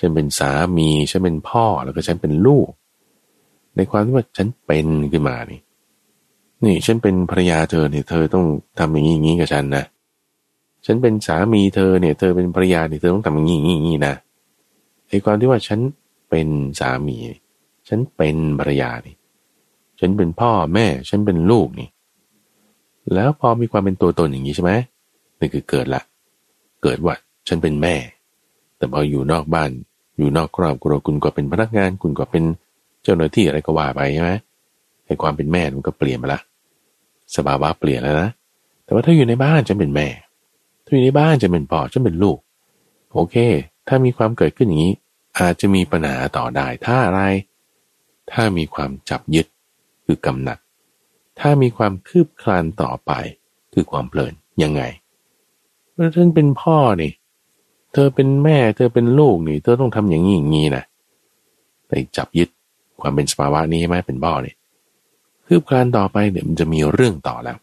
[0.00, 2.68] ฉันเป็นสามี ฉันเป็นพ่อแล้วก็ฉันเป็นลูก
[3.76, 5.60] ในความที่ว่าฉันเป็นขึ้นมานี่
[6.64, 8.44] นี่ฉันเป็นภรรยาเธอเนี่ยเธอต้อง
[8.78, 9.84] ทำอย่างนี้อย่างนี้กับฉันนะ
[10.86, 14.14] ฉันเป็นสามีเธอเนี่ยเธอเป็นภรรยาเนี่ยเธอต้องทำอย่างนี้อย่างนี้นะ
[15.08, 15.80] ไอ้ความที่ว่าฉัน
[16.30, 16.48] เป็น
[16.80, 17.16] สามี
[17.88, 19.16] ฉันเป็นภรรยานี่
[20.00, 21.88] ฉันเป็นพ่อแม่ ฉันเป็นลูกนี่
[23.14, 24.72] แล้วพอมีความเป็นตัวตนอย่างนี้ใช่ไหม
[25.40, 26.02] นี่คือเกิดละ
[26.82, 27.14] เกิดว่า
[27.48, 27.94] ฉันเป็นแม่
[28.76, 29.70] แต่พออยู่นอกบ้าน
[30.18, 32.44] อยู่นอกครอบครัวคุณก็เป็นพนักงาน คุณก็เป็น
[33.02, 34.30] เจ้าหน้าที่อะไรก็ว่าไปใช่ไหม
[35.06, 36.40] ให้ความเป็นแม่มันก็เปลี่ยนไปละ
[37.36, 38.30] สภาวะเปลี่ยนแล้วนะ
[38.84, 40.06] แต่ว่าถ้าอยู่ในบ้านจะเป็นแม่
[40.84, 42.38] ถ้าอยู่ในบ้านจะเป็นพ่อจะเป็นลูก
[43.12, 43.36] โอเค
[43.88, 44.94] ถ้ามีความเกิดขึ้นอย่างนี้
[45.38, 47.22] อาจจะมีปัญหาต่อได้ถ้าอะไร
[48.32, 49.46] ถ้ามีความจับยึด
[50.04, 50.58] คือกำหนัด
[51.40, 53.12] ถ้ามีความคืบคลานต่อไป
[53.72, 54.82] คือความเพลินยังไง
[55.92, 57.12] เมื่อท่านเป็นพ่อนี่
[57.92, 60.84] เธอเป็นแม่ เธอเป็นลูกนี่ เธอต้องทำอย่างนี้อย่างนี้นะ
[61.88, 62.48] ไปจับยึด
[63.00, 64.56] ความเป็นสภาวะนี้ใช่ไหมเป็นบ่อเนี่ย
[65.46, 67.58] คืบคลานต่อไปเนี่ยมันจะมีเรื่องต่อแล้ว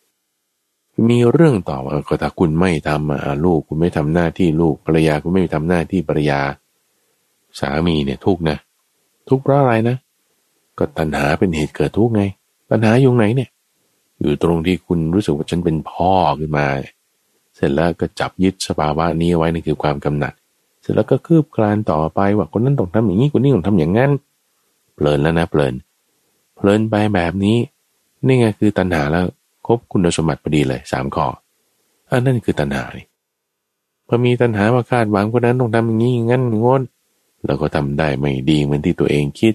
[1.09, 6.39] มีเรื่องต่อว่าก็ถ้าคุณไม่ทำลูกคุณไม่ทำหน้าที่ลูกภรรยาคุณไม่ทำหน้าที่ภรรยา
[7.59, 8.57] สามีเนี่ยทุกนะ
[9.29, 9.97] ทุกข์เพราะอะไรนะ
[10.77, 12.23] ก็ตัณหาเป็นเหตุเกิดทุกข์ไง
[12.69, 13.49] ตัณหาอยู่ไหนเนี่ย
[14.21, 16.65] อยู่ตรงที่คุณรู้สึกว่าฉันเป็นพ่อขึ้นมา
[17.55, 20.33] เสร็จแล้วก็จับยึดสภาวะนี้ไว้นี่คือความกำหนัด
[20.81, 24.11] เสร็จแล้วก็คืบคลานต่อไปว่าคนนั้นต้องทำอย่างนี้คนนี้ต้องทำอย่างนั้น
[24.95, 25.73] เพลินแล้วนะเพลิน
[26.55, 27.57] เพลินไปแบบนี้
[28.25, 29.25] นี่ไงคือตัณหาแล้ว
[29.67, 31.25] ครบคุณสมบัติพอดีเลยสามข้อ
[32.09, 33.05] อันนั่นคือตัณหานี่
[34.07, 36.81] พอมีตัณหาว่าคาดหวังคนนั้นต้องทำอย่างนี้งั้นงน
[37.45, 39.53] แล้วก็ทำได้ไม่ดีเหมือนที่ตัวเองคิด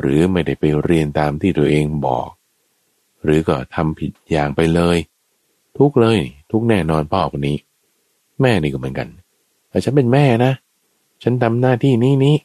[0.00, 2.28] หรือไม่ได้ไปเรียนตามที่ตัวเองบอก
[3.24, 4.98] หรือก็ทำผิดอย่างไปเลย
[5.78, 6.18] ทุกเลย
[6.50, 7.56] ทุกแน่นอนพ่อคนนี้
[8.40, 9.08] แม่นี่ก็เหมือนกัน
[9.70, 10.52] แต่ฉันเป็นแม่นะ
[11.22, 12.36] ฉันทำหน้าที่นี้นี้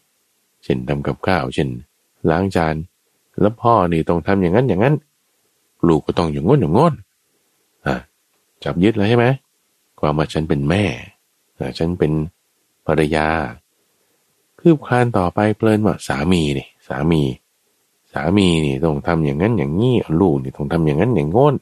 [0.64, 1.70] เช่นทำกับข้าวเช่น
[2.30, 2.76] ล้างจาน
[3.42, 4.96] แล้วพ่อนี่ต้องทำอย่างนั้นอย่างนั้น
[5.88, 6.94] ลูกก็ต้องอย่างง้นอย่างง้น
[7.88, 7.96] อะ
[8.64, 9.26] จับยึดแล้วใช่ไหม
[10.00, 10.84] ความว่าฉันเป็นแม่
[11.80, 12.12] ฉันเป็น
[12.86, 13.28] ภรรยา
[14.60, 17.22] คืบคลานต่อไปเพลินว่าสามีนี่สามี
[18.14, 21.56] สามีนี่ต้องทำอย่างนั้นอย่างนี้ลูกนี่ต้องทำอย่างนั้นอย่างง้น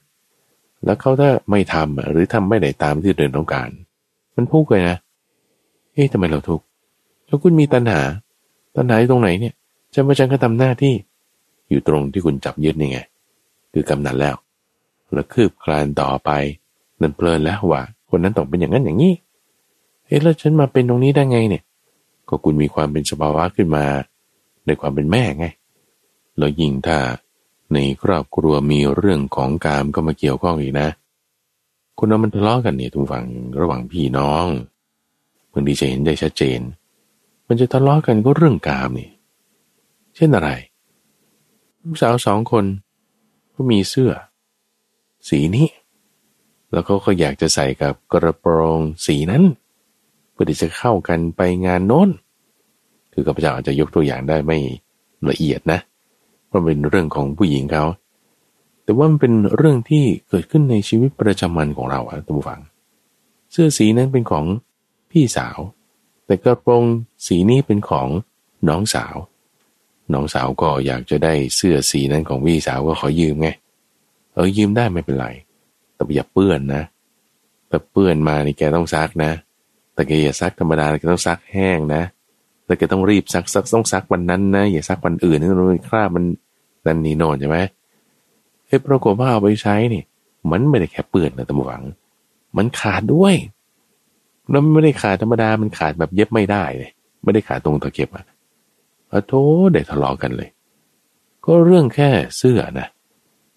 [0.86, 3.69] แล้วเขาถ้าไม่ทำหรือทำไม่ได้ตามที่เดินต้องการ
[4.36, 4.97] มันพูดเลยนะ
[5.93, 6.65] เอ๊ะทำไมเราทุกข์
[7.27, 8.01] แล้วคุณมีตัณหา
[8.75, 9.53] ตัณหาตรงไหนเนี่ย
[9.93, 10.93] ฉันว่าฉันก็ทำหน้าที่
[11.69, 12.99] อยู่ตรงที่คุณจับยึดนี่ไง
[13.78, 14.36] คือกำนันแล้ว
[15.13, 16.30] แล้วคืบคลานต่อไป
[17.02, 19.13] นั่นเพลินแล้วว่าคนนั้นต้องเป็นอย่างนั้นอย่างนี้
[20.06, 21.63] เฮ้แล้วฉันมาเป็นตรงนี้ได้ไงเนี่ย
[22.30, 23.86] ก็คุณมีความเป็นสภาวะขึ้นมา
[24.66, 25.46] ในความเป็นแม่ไง
[26.38, 26.98] แล้วยิ่งถ้า
[27.74, 30.88] ในครอบครัวมีเรื่องของกามก็มาเกี่ยวข้องอีกนะ
[31.98, 33.26] คนเรามันทะเลาะกันเนี่ยทุกฝั่ง
[33.60, 34.46] ระหว่างพี่น้อง
[35.52, 36.60] บางทีจะเห็นได้ชัดเจน
[37.48, 39.10] มันจะทะเลาะกันก็เรื่องกามนี่
[40.16, 40.50] เช่นอะไร
[41.84, 42.66] ลูกสาวสองคน
[43.58, 44.12] ก็มีเสื้อ
[45.30, 45.67] สีนี้
[46.72, 49.43] แล้วเขาก็อยากจะใส่กับกระโปรงสีนั้น
[50.32, 52.10] เพื่อที่จะเข้ากันไปงานโน้น
[53.13, 54.58] คือข้าพเจ้าอาจจะยกตัวอย่างได้ไม่
[55.30, 55.80] ละเอียดนะ
[56.48, 57.86] เพราะเป็นเรื่องของผู้หญิงเขา
[58.84, 62.60] แต่ว่ามันเป็นเรื่องที่เกิดขึ้นในชีวิตประจำวันของเราอะท่านผู้ฟัง
[63.52, 64.46] เสื้อสีนั้นเป็นของ
[65.12, 65.58] พี่สาว
[66.26, 66.84] แต่กระโปรง
[67.26, 68.08] สีนี้เป็นของ
[68.70, 69.15] น้องสาว
[70.13, 73.50] น้องสาวก็อยากจะได้เสื้อสีนั้นของพี่สาวก็ขอยืมไง
[74.34, 75.28] เออยืมได้ไม่เป็นไร
[75.96, 76.84] แต่อย่าเปื้อนนะ
[77.70, 79.32] แต่เปื้อนมานี่แกต้องซักนะ
[79.93, 82.02] แต่แกอย่าซักธรรมดาแกต้องซักแห้งนะ
[82.65, 86.24] แต่แกต้องรีบซักซักต้องซักวันนั้นนะอย่าซักวันอื่นนี่รู้คราบมัน
[86.86, 87.58] นันนี่โนนใช่ไหม
[88.67, 90.04] เฮ้ยปรากฏว่าเอาไปใช้นี่
[90.52, 91.84] มันไม่ได้แค่เปื้อนนะตำหวัง
[92.58, 93.36] มันขาดด้วย
[94.50, 96.91] แล้วไม่ได้ขาดธรรมดา มันขาดแบบเย็บไม่ได้เลย
[97.24, 98.26] ไม่ได้ขาดตรงตะเข็บอะ
[99.13, 99.34] อะโธ
[99.74, 100.50] ได้ทะเลาะกันเลย
[101.46, 102.88] ก็เรื่องแค่เสื้อนะ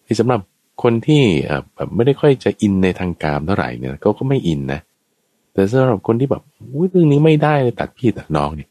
[0.06, 0.40] ที่สำหรับ
[0.82, 1.22] คนที่
[1.74, 4.80] แบบไม่ได้ค่อยจะอินในทางการเท่าไหร่เนี่ยเขาก็ไม่อินนะ
[5.52, 6.42] แต่สำหรับคนที่แบบ
[6.90, 8.68] เรื่องนี้ไม่ได้ตัดพี่ตัดน้องเนี่ย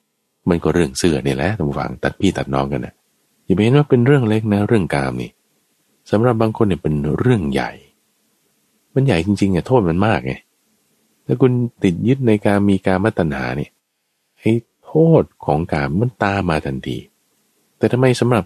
[0.49, 2.93] มันก็เรื่องเสื้อเนี่ยแหละท่านผู้ฟังตัดพี่ตัดน้องกันนะ
[3.45, 5.31] อย่าไปเห็นว่าเป็นเรื่องเล็กนะเรื่องกามนี่
[6.11, 7.71] สำหรับบางคนเนี่ยเป็นเรื่องใหญ่
[8.93, 10.33] มันใหญ่จริงๆเนี่ยโทษมันมากไง
[11.25, 11.51] ถ้าคุณ
[11.83, 13.71] ติดยึดในการมีการมัตัญหาเนี่ย
[14.39, 14.51] ไอ้
[14.89, 16.97] โทษของการมันตามมาทันที
[17.77, 18.43] แต่ทำไมสำหรับ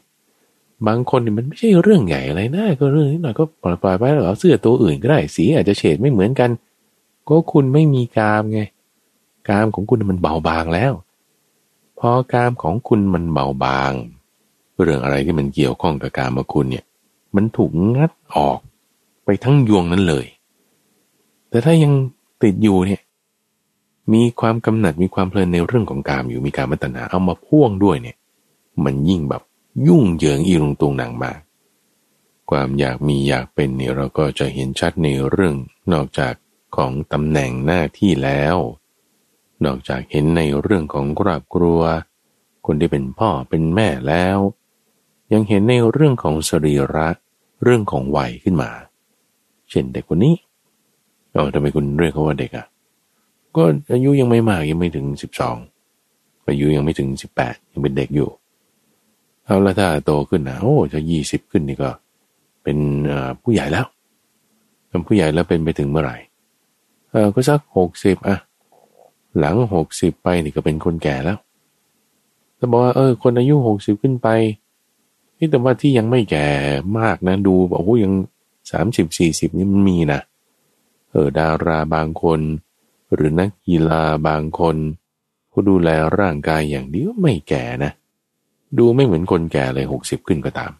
[0.87, 6.49] บางคนมันไม่ใช่เรื่องใหญ่อะไรนะก็เรื่องนิดหน่อยก็ปล่อยปล่อยไปแล้วเอเสื้อตัวอื่นก็ได้สีอาจจะเฉดไม่เหมือนกัน
[7.27, 8.61] ก็คุณไม่มีกามไง
[9.49, 10.93] กามของคุณมันเบาบางแล้ว
[11.99, 13.91] พอกามของคุณมันเบาบาง
[14.81, 16.85] เรื่องอะไรที่มันเกี่ยวข้องกับกามคุณเนี่ย
[17.35, 18.59] มันถูกงัดออก
[19.25, 20.25] ไปทั้งยวงนั้นเลย
[21.49, 21.91] แต่ถ้ายัง
[22.43, 23.01] ติดอยู่เนี่ย
[24.13, 28.17] มีความกำหนัดมีความเพลินในเรื่องของกามอยู่มีการมัตนาเอามาพ่วงด้วยเนี่ย
[28.83, 29.41] มันยิ่งแบบ
[29.87, 31.39] ยุ่งเหยิงอีรุงตุงหนังมาก
[32.49, 35.55] ความอยากมีอยากเป็นเนี่ยเราก็จะเห็นชัดในเรื่อง
[35.93, 36.33] นอกจาก
[36.75, 38.57] ของตำแหน่งหน้าที่แล้ว
[39.65, 41.81] นอกจากเห็นในเรื่องของครอบครัว
[42.65, 44.37] คนที่เป็นพ่อเป็นแม่แล้ว
[45.33, 47.07] ยังเห็นในเรื่องของสรีระ
[47.63, 48.71] เรื่องของวัยขึ้นมา
[49.69, 50.35] เช่นเด็กคนนี้
[51.31, 52.65] เอาทำไมคุณเรียกเขาว่าเด็กอะ
[53.57, 53.63] ก็
[53.93, 55.57] อายุยังไม่มากยังไม่ถึงสิบสอง
[56.47, 58.29] อายุยังไม่ถึงสิบแปดยังเป็นเด็กอยู่
[59.45, 61.89] เอาละถ้าโตขึ้นนะโอ้จะยี่สิบขึ้นนี่ก็
[62.63, 62.77] เป็น
[63.43, 63.85] ผู้ใหญ่แล้ว
[64.89, 66.17] เป็นผู้ใหญ่แล้วเป็นไปถึงเมื่อไหร่
[67.11, 68.37] เออก็สักหกสิบอะ
[69.39, 71.37] หลังหกสิบไปนี่ก็เป็นคนแก่แล้ว
[72.57, 74.27] แต่บอกว่าเออ คนอายุหกสิบขึ้นไป
[75.37, 76.47] นี่แต่ว่าที่ยังไม่แก่
[76.99, 78.13] มากนะดูบอกว่ายัง
[78.71, 80.21] สามสิบสี่สิบนี่มันมีนะ
[81.11, 82.39] เออดาราบางคน
[83.13, 84.77] หรือนักกีฬาบางคน
[85.51, 87.91] ผู้ดูแลร่างกายอย่างเดียวไม่แก่นะ
[88.77, 90.71] ดูไม่เหมือนคนแก่เลยหกสิบขึ้นก็ตาม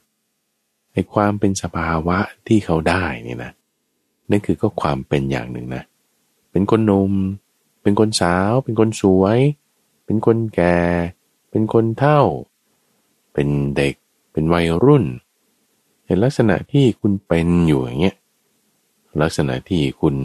[0.94, 2.18] ไอ้ความเป็นสภาวะ
[2.48, 3.52] ที่เขาได้นี่นะ
[4.30, 5.84] นั่นคือก็ความเป็นอย่างหนึ่งนะ
[6.52, 7.14] เป็นคนหนุ่ม
[7.82, 9.40] เป็นคนสาว เป็นคนสวย
[10.06, 10.78] เป็นคนแก่
[11.50, 12.22] เป็นคนเฒ่า
[13.34, 13.96] เป็นเด็ก
[14.32, 15.04] เป็นวัยรุ่น
[16.06, 18.16] เห็นลักษณะที่คุณเป็นอยู่อย่างเงี้ย
[19.22, 20.16] ลักษณะที่คุณ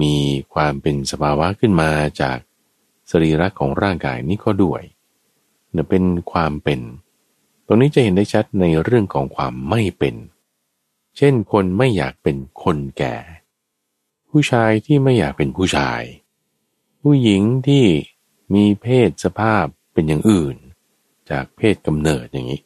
[0.00, 0.16] มี
[0.54, 2.38] ความเป็นสภาวะขึ้นมาจาก
[3.10, 4.82] สรีระของร่างกายนี้ก็ด้วย
[5.72, 6.80] เนี่ยเป็นความเป็น
[7.66, 10.14] ตรงนี้จะเห็นได้ชัดในเรื่องของความไม่เป็น
[11.16, 13.16] เช่นคนไม่อยากเป็นคนแก่
[14.30, 16.02] ผู้ชายที่ไม่อยากเป็นผู้ชาย
[17.02, 17.84] ผู้หญิงที่
[18.54, 20.56] มีเพศสภาพเป็นอย่างอื่น
[21.30, 22.60] จากเพศกำเนิดอย่างนี้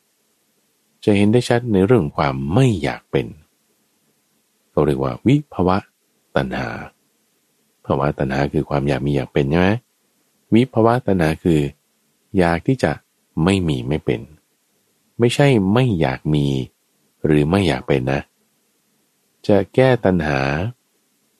[1.04, 3.26] จะเห็นได้ชัดในเรื่องความไม่อยากเป็น
[4.70, 5.76] เราเรียกว่าวิภวะ
[6.36, 6.68] ตัณหา
[7.88, 9.68] ภาวะตัณหาคือความอยากมีอยากเป็นใช่ไหม
[10.54, 11.60] วิภวะตัณหาคือ
[12.38, 12.92] อยากที่จะ
[13.44, 14.20] ไม่มีไม่เป็น
[15.18, 16.46] ไม่ใช่ไม่อยากมี
[17.26, 18.20] หรือไม่อยากเป็นนะ
[19.46, 20.40] จะแก้ตัณหา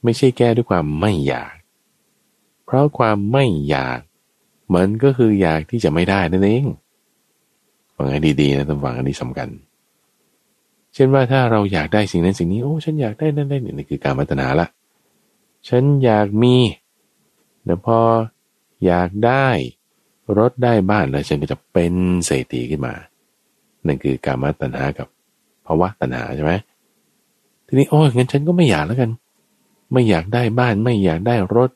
[0.04, 1.54] ไม่ใช่แก้ด้วยความไม่อยาก
[2.64, 4.00] เพราะความไม่อยาก
[4.74, 6.64] มันก็คืออยากที่จะไม่ได้นั่นเอง
[7.96, 9.48] ฟังให้ดีๆนะต้องฟังอันนี้สำคัญ
[10.94, 14.66] เช่นว่าถ้าเราอยากได้สิ่งนั้นสิ่งนี้โอ้ฉันอยากได้นั่นได้นี่คือการมัตนาละ
[15.68, 16.55] ฉันอยากมี
[17.64, 17.99] แต่พอ
[18.87, 19.47] อยากได้
[20.38, 21.92] รถได้บ้านแล้วฉันก็จะเป็น
[22.27, 22.94] เศรษฐีขึ้นมา
[23.87, 25.09] นั่นคือการมัตนากับ
[25.66, 26.53] ภาวะตัณหาใช่ไหม
[27.66, 29.11] ทีนี้โอ้ยงั้นฉันก็ไม่อยากแล้วกัน
[29.92, 31.71] ไม่อยากได้บ้านไม่อยากได้รถ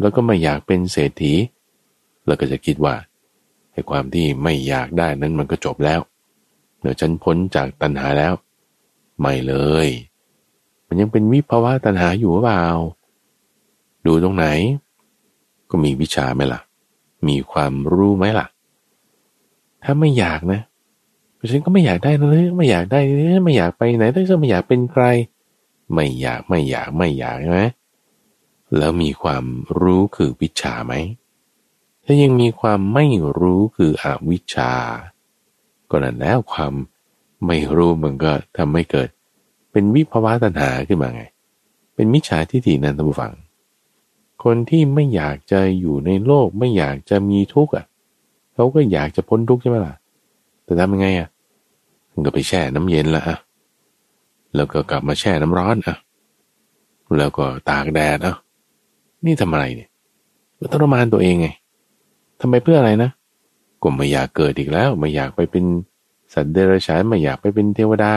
[0.00, 1.32] แล้วก็ไม่อยากเป็นเศรษฐี
[2.26, 2.94] เราก็จะคิดว่า
[3.72, 6.00] ไอ้ความที่ไม่อยากได้นั้นมันก็จบแล้ว
[6.80, 8.32] เดี๋ยวฉันพ้นจากตัณหาแล้ว
[9.20, 9.54] ไม่เล
[9.86, 9.88] ย
[10.86, 12.66] มันยังเป็นวิภาวะตัณหาอยู่หรือเปล่า
[14.06, 14.46] ดูตรงไหน
[15.70, 16.60] ก็มีวิชาไหมล่ะ
[17.28, 18.46] มีความรู้ไหมล่ะ
[19.82, 20.60] ถ้าไม่อยากนะ
[21.50, 25.04] ฉันก็ไม่อยากได้เลยไม่อยากได้เลยไม่อยากไปไหนถ้าจะไม่อยากเป็นใคร
[25.92, 27.62] ไม่อยากไม่อยากไม่อยากใช่ไหม
[28.76, 29.44] แล้วมีความ
[29.80, 30.94] รู้คือวิชาไหม
[32.04, 33.06] ถ้ายังมีความไม่
[33.38, 34.72] รู้คืออวิชชา
[35.90, 36.72] ก็นั่นแล้วความ
[37.46, 39.08] ไม่รู้มันก็ทำให้เกิด
[39.72, 41.22] เป็นวิภาวะตัณหาขึ้นมาไง
[41.94, 43.32] เป็นมิจฉาทิฏฐินันทบุฟัง
[44.42, 47.86] คนที่ไม่อยากจะอยู่ในโลกไม่อยากจะมีทุกข์อะ
[48.54, 49.94] เขาก็อยากจะพ้นทุกข์ใช่ไหมล่ะ
[50.64, 51.28] แต่ทำยังไงอะ
[52.26, 53.38] ก็ไปแช่น้ำเย็นละอะ
[54.56, 55.96] แล้วก็กลับมาแช่น้ำร้อนอะ
[57.18, 58.36] แล้วก็ตากแดดอะ
[59.24, 59.90] นี่ทำอะไรเนี่ย
[60.58, 61.48] ก็ทรมานตัวเองไง
[62.40, 63.10] ทำไมเพื่ออะไรนะ
[63.82, 65.64] ก็ไม่อยากเกิดอีกแล้ว ไม่อยากไปเป็น
[66.32, 68.12] สัตว์เดรัจฉานไม่อยากไปเป็นเทวดา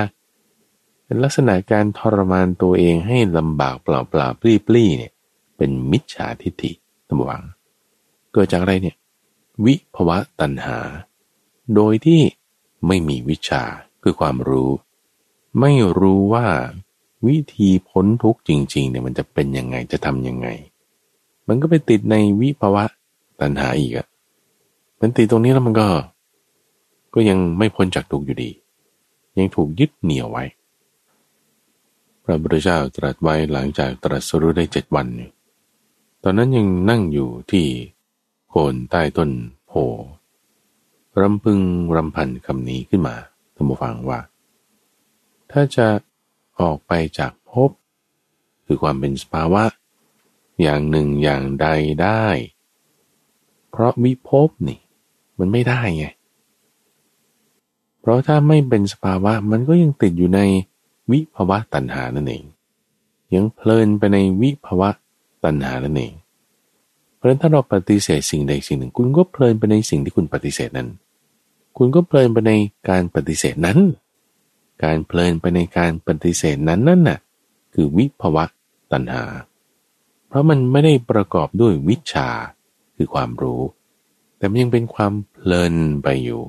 [1.03, 5.11] เป็นลักษณะการทรมานตัวเองให้ลำบากเปล่าเปล่าปลี้ปลี้เนี่ย
[5.57, 6.71] เป็นมิจฉาทิฏฐิ
[7.07, 7.43] ตมวัง
[8.33, 8.95] เกิดจากอะไรเนี่ย
[9.65, 10.79] วิภวะตัณหา
[11.75, 12.21] โดยที่
[12.87, 13.63] ไม่มีวิชา
[14.03, 14.71] คือความรู้
[15.59, 16.45] ไม่รู้ว่า
[17.27, 20.47] วิธีพ้นทุกข์จริงๆเนี่ยมันจะเป็นยังไงจะทำยังไง
[21.47, 22.83] มันก็ไปติดในวิภวะ
[23.41, 24.07] ตัณหาอีกอะ
[25.01, 25.87] มันติดตรงนี้แล้วมันก็
[27.13, 28.51] ก็ยังไม่พ้นจากทุกข์อยู่ดี
[29.37, 30.43] ยังถูกยึดเหนี่ยวไว้
[32.23, 35.31] พระพุทธเจ้าตรัสไว้หลังจากตรัสรู้ได้เจ็ดวันเนี่ย
[36.27, 37.65] อนนั้นยังนั่งอยู่ที่
[38.49, 39.29] โคนใต้ต้น
[39.67, 39.73] โพ
[41.21, 41.59] รำพึง
[41.95, 43.15] รำพันคำนี้ขึ้นมา
[43.55, 44.19] ท่านผู้ฟังว่า
[45.51, 45.87] ถ้าจะ
[46.59, 47.69] ออกไปจากภพ
[48.65, 49.63] คือความเป็นสภาวะ
[50.61, 51.67] อย่างหนึ่งอย่างใด
[52.03, 52.25] ได้
[53.69, 54.79] เพราะวิภพนี่
[55.39, 56.05] มันไม่ได้ไง
[57.99, 60.39] เพราะถ้าไม่เป็นสภาวะมันก็ยังติดอยู่ใน
[61.11, 62.43] วิภาวะตัณหานั่นเอง
[63.35, 64.89] ยังเพลินไปในวิภาวะ
[65.43, 66.13] ตัณหานั่นเอง
[67.15, 70.89] เพราะฉะนั้นถ้าเราปฏิเสธสิ่งใดสิ่งหนึ่ง คุณก็เพลินไปในสิ่งที่คุณปฏิเสธนั้น
[71.77, 72.51] คุณก็เพลินไปใน
[72.89, 73.79] การปฏิเสธนั้น
[74.83, 77.19] การเพลินไปในการปฏิเสธนั้นนั่นน่ะ
[77.73, 78.45] คือวิภวะ
[78.91, 79.23] ตัณหา
[80.27, 82.29] เพราะมันไม่ได้ประกอบด้วยวิชา
[82.95, 83.61] คือความรู้
[84.37, 85.73] แต่มันยังเป็นความเพลิน
[86.03, 86.41] ไปอยู่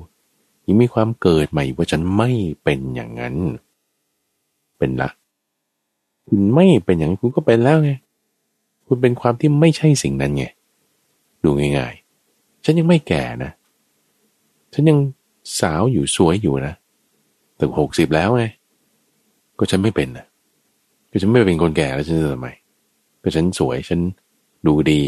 [0.67, 2.29] ยังมีความเกิดใหม่ว่าฉันไม่
[2.63, 3.35] เป็นอย่างนั้น
[4.77, 5.09] เป็นละ
[6.27, 7.91] คุณไม่เป็นอย่างนั้นคุณก็เป็นแล้วไง
[8.91, 10.45] คุณเป็นความที่ไม่ใช่สิ่งนั้นไง
[11.43, 13.51] ดูง่ายๆ ฉันยังไม่แก่นะ
[14.73, 14.97] ฉันยัง
[15.59, 16.73] สาวอยู่สวยอยู่นะ
[17.59, 18.45] ถึงหกสิบแล้วไง
[19.57, 20.25] ก็ฉันไม่เป็นนะ
[21.11, 22.49] ก็ฉันไม่เป็นคนแก่แล้วฉันจะทำไม
[23.21, 23.99] ก็ฉันสวยฉัน
[24.67, 25.01] ดูดี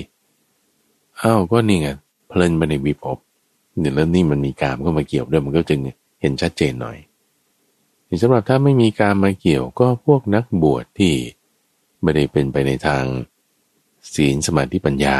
[1.21, 1.89] อ้าวก็นี่ไง
[2.27, 3.17] เพลินไปในวิภพ
[3.79, 5.79] เนี่ยแล้วนี่มันมีการก็มาเกี่ยวด้วยมันก็จึง
[6.21, 6.97] เห็นชัดเจนหน่อย
[8.21, 11.13] สำหรับถ้าไม่มีการมาเกี่ยวก็พวกนักบวชที่
[12.01, 13.03] ไม่ได้เป็นไปในทาง
[14.13, 15.17] ศีลสมาธิปัญญา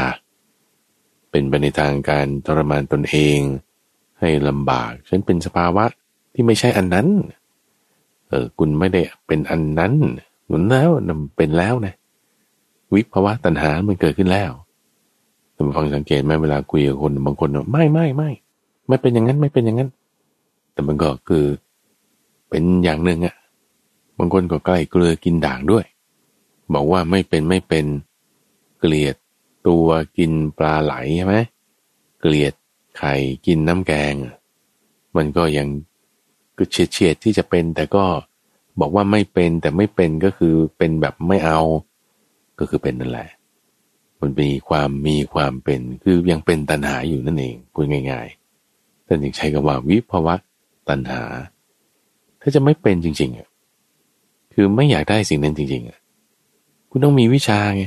[1.30, 3.38] เป็นไปในทางการทรมานตนเอง
[4.20, 5.84] ให้ลำบาก ฉันเป็นสภาวะ
[6.34, 7.06] ที่ไม่ใช่อันนั้น
[8.28, 9.92] เออคุณไม่ได้เป็นอันนั้น
[10.46, 11.94] หนุนแล้วนเป็นแล้วนะ
[12.94, 14.50] วิภาวะตัณหา มันเกิดขึ้นแล้ว
[15.54, 18.30] ท่าฟังสังเกตไหมเวลาคุยกับคนบางคนไม่ไม่ไม่
[18.88, 19.90] ไม่เป็นอย่างนั้นไม่เป็นอย่างนั้น
[20.72, 21.44] แต่มันก็คือ
[22.48, 23.34] เป็นอย่างหนึ่งอะ
[24.18, 25.84] บางคนก็ใกล้เกลือกินด่างด้วย
[26.74, 27.84] บอกว่าไม่เป็นไม่เป็น
[28.82, 29.16] เกลียด
[29.68, 29.86] ตัว
[30.18, 31.36] กินปลาไหลใช่ไหม
[32.20, 32.52] เกลียด
[32.98, 33.14] ไข่
[33.46, 34.14] กินน้ำแกง
[35.16, 35.68] มันก็ยัง
[36.58, 38.04] ก็เฉียดเฉียดที่จะเป็น แต่ก็
[38.80, 41.60] บอกว่าไม่เป็นแต่ไม่เป็นก็คือเป็นแบบไม่เอา
[42.58, 43.28] ก็คือเป็นนั่นแหละ
[44.20, 50.34] มันมีความมีความเป็นคือยังเป็นตัณหาอยู่นั่นเองพูดง่ายๆแต่ยังใช้คำว่าวิภวะ
[50.88, 51.22] ตัณหา
[52.40, 53.48] ถ้าจะไม่เป็นจริงๆอะ
[54.54, 55.98] คือไม่อยากได้สิ่งนั้นจริงๆอะ
[56.90, 57.84] คุณต้องมีวิชาไง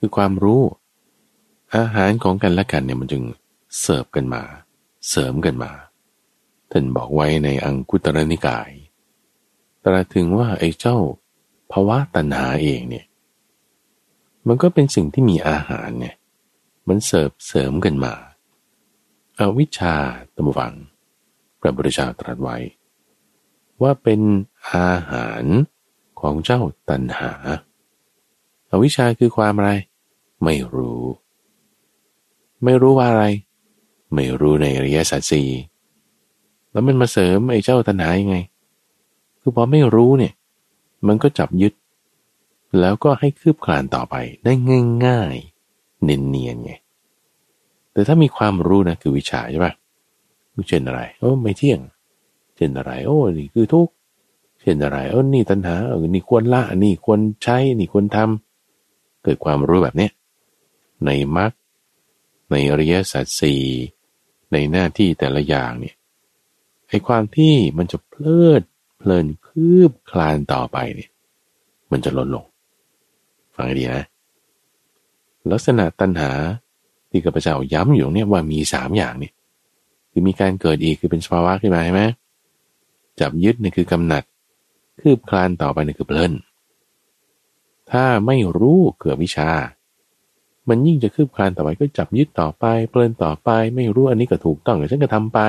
[0.00, 0.62] คือความรู้
[1.76, 3.22] อาหารของกันและกันเนี่ยมันจึง
[3.80, 4.42] เสิร์ฟกันมา
[5.08, 5.72] เสริมกันมา
[6.70, 8.70] ท่านบอกไว้ในอังคุตรนิกาย
[9.84, 10.96] ตรัสถึงว่าไอ้เจ้า
[11.72, 13.06] ภาวะตัณหาเองเนี่ย
[14.46, 16.16] มันก็เป็นสิ่งที่มีอาหารเนี่ย
[16.88, 18.14] มันเสิร์ฟเสริมกันมา
[19.38, 19.96] อาวิชชา
[20.34, 20.74] ตมวัง
[21.60, 22.56] พระบริชาตรัสไว้
[23.82, 24.20] ว่าเป็น
[24.72, 25.44] อาหาร
[26.20, 27.32] ของเจ้าตัณหา
[28.70, 29.70] อาวิชชาคือความอะไร
[30.44, 31.02] ไม่รู้
[32.64, 33.24] ไม่รู้ว่าอะไร
[34.14, 35.48] ไม่รู้ในอริยสัจสี่
[36.70, 38.36] แล้วมันมาเสริมไอ้เจ้าตัณหายังไง
[39.40, 40.34] คือพอไม่รู้เนี่ย
[41.06, 41.72] มันก็จับยึด
[42.80, 44.14] แล้วก็ให้คืบคลานต่อไป
[44.44, 44.52] ได้
[45.06, 46.72] ง่ายๆ เนียนๆไง
[47.92, 49.72] แต่ถ้ามีความรู้นะคือวิชาใช่ปะ
[50.68, 51.80] เช่นอะไร โอ้ไม่เที่ยง
[52.56, 53.88] เช่นอะไร โอ้นี่คือทุก
[54.60, 60.12] เช่นอะไรโอ้นี่ตัณหาเออนี่ควรละ นี่ควรใช้ นี่ควรทำเกิดความรู้แบบเนี้ย
[61.06, 61.52] ในมรรค
[62.50, 63.62] ในอริยสัจสี่
[64.52, 65.96] ในหน้าที่แต่ละอย่างเนี่ย
[66.88, 68.62] ไอ้ความที่มันจะเพลิด
[68.98, 71.10] เพลินคืบคลานต่อไปเนี่ย
[71.90, 72.44] มันจะลดลง
[73.54, 74.04] ฟังให้ดีนะ
[75.50, 76.30] ลักษณะตัณหา
[77.10, 79.32] ที่กับพระเจ้าย้ำอยู่เนี่ยว่ามีสามอย่างเนี่ย
[80.10, 82.02] คือมีการเกิดอีกคือเป็นสภาวะขึ้นมาใช่ไหม
[83.20, 84.24] จับยึดนี่คือกำหนัด
[85.00, 86.32] คืบคลานต่อไปนี่คือเพลิน
[87.90, 89.50] ถ้าไม่รู้เกิดวิชา
[90.70, 95.40] มันยิ่งจะคืบคลานต่อไปก็จับยึดต่อไป เพลินต่อไป ไม่รู้อันนี้ก็ถูกต้องฉันก็ทำไป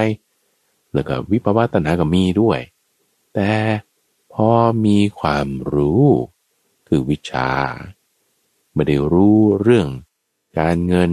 [0.93, 2.59] แล้วก็วิปวัตตัณหาก็มีด้วย
[3.35, 3.49] แต่
[4.33, 4.49] พอ
[4.85, 6.05] มีความรู้
[6.87, 7.49] คือวิชา
[8.73, 9.87] ไม่ได้รู้เรื่อง
[10.59, 11.11] การเงิน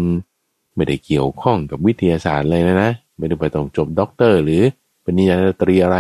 [0.77, 4.63] ไม่ได้เกี่ยวข้องกับวิทยาศาสตร์เลยนะนะไม่ได้ไปต้องจบด็อกเตอร์ หรือ
[5.05, 5.99] ปริญญาตรีอะไร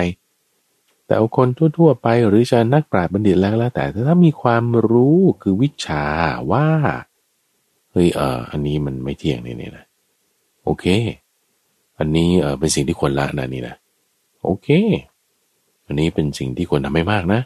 [1.07, 1.49] แต่เอาคน
[1.79, 6.07] ทั่ว ๆ ไปหรือจะนักปราชญ์บัณฑิตแล้วแล้วแต่ถ้ามีความรู้คือวิชา
[6.53, 6.67] ว่า
[7.93, 9.85] เฮ้ยเอออันนี้มันไม่เที่ยงนี่นี่นะ
[10.65, 10.85] โอเค
[11.99, 13.77] อันนี้เออเป็นสิ่งที่ควรละนะนี่นะ
[14.45, 14.69] โอเค
[15.87, 17.41] อันนี้เป็นสิ่งที่ควรทำให้มากนะ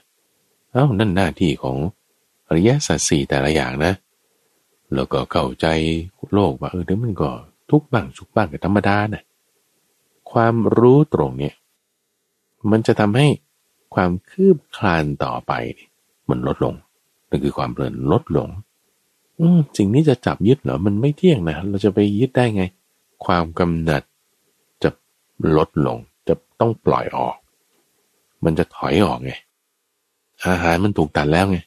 [0.73, 1.77] เอา้านั่นหน้าที่ของ
[2.49, 3.93] อริยสัจสี่แต่ละอย่างนะ
[4.95, 5.67] แล้วก็เข้าใจ
[6.33, 7.31] โลกว่าเออเดี๋ยวมันก็
[7.71, 9.25] ทุกบ้างสุขบ้างกับธรรมดานะ่ะ
[10.33, 11.55] ความรู้ตรงเนี่ย
[12.71, 13.29] มันจะทำให้
[13.95, 15.53] ความคืบคลานต่อไป
[16.29, 16.75] มันลดลง
[17.29, 18.49] นั่นคือความเพลินลดลง
[19.41, 22.65] อืมสิ่งนี้จะจับยึดเหรอมันไม่เที่ยงนะเราจะไปยึดได้ไง
[23.25, 24.03] ความกำหนัด
[24.83, 24.91] จะ
[25.57, 27.37] ลดลง จะต้องปล่อยออก
[28.45, 29.33] มันจะถอยออกไง
[30.47, 31.59] อาหารมันถูกตัดแล้วไง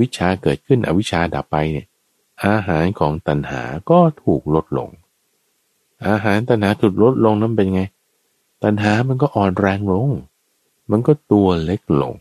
[0.00, 1.86] วิชาเกิดขึ้นอวิชาดับไปเนี่ย
[2.46, 4.90] อาหารของตัณหาก็ถูกลดลง
[6.08, 7.82] อาหารตัณหาถูกลดลงนั้นเป็นไง
[8.62, 10.08] ตัณหามันก็อ่อนแรงลง
[10.90, 12.16] มันก็ตัวเล็กลง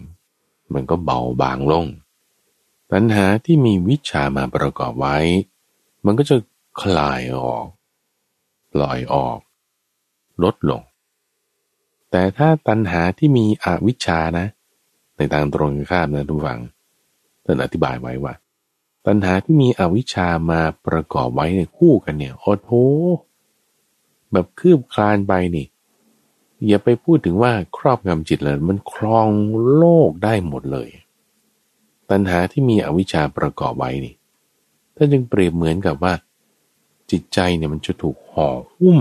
[0.74, 1.86] มันก็เบาบางลง
[2.94, 5.18] ตัณหาที่มีวิชามาประกอบไว้
[6.06, 6.36] มันก็จะ
[6.82, 7.68] คลายออก
[8.74, 9.38] ปล่อยออก
[10.44, 10.82] ลดลง
[12.12, 14.46] แต่ถ้าตัณหาที่มีอวิชานะ
[15.18, 16.62] ในทางตรงข้ามนะทุกฝัง
[17.46, 18.34] ท่านอธิบายไว้ว่า
[19.06, 22.72] ตัณหาที่มีอวิชามาประกอบไว้ในคู่กันเนี่ยโอ้โห
[24.32, 25.68] แบบคืบคลานไปนี่
[26.68, 29.30] อย่าไปพูดถึงว่าครอบงำจิตเลย มันครอง
[29.76, 30.90] โลกได้หมดเลย
[32.10, 34.16] ตัณหาที่มีอวิชชาประกอบไว้นี่
[34.96, 36.14] ท่านจึงเปรียบเหมือนกับว่า
[37.12, 39.00] จิตใจเนี่ยมันจะถูกห่อหุ้ม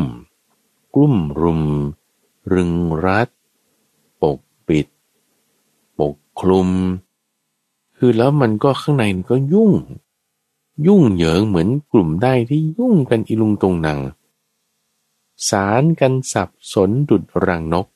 [0.94, 1.62] กลุ่มรุม
[2.52, 2.72] รึง
[3.04, 3.28] รัด
[4.22, 4.38] ปก
[4.68, 4.86] ปิด
[5.98, 6.68] ปกคลุม
[7.96, 9.72] คือแล้วมันก็ข้างในก็ยุ่ง
[10.86, 13.98] ยุ่งเหยิงเหมือนกลุ่มได้ที่ยุ่งกันอีลุงตรงนัง
[15.48, 17.86] สารกันสับสนดุดรังนก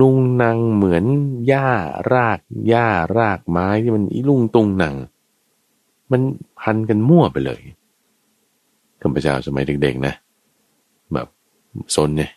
[0.00, 1.04] นุงนางเหมือน
[1.46, 1.68] หญ้า
[2.12, 4.94] รากหญ้ารากไม้ที่มันอีลุงตรงนัง
[6.10, 6.20] มัน
[6.60, 7.60] พันกันมั่วไปเลย
[9.00, 10.14] ข้าพเจ้าสมัยเด็กๆนะ
[11.12, 11.28] แบบ
[11.96, 12.30] สนเนี่ย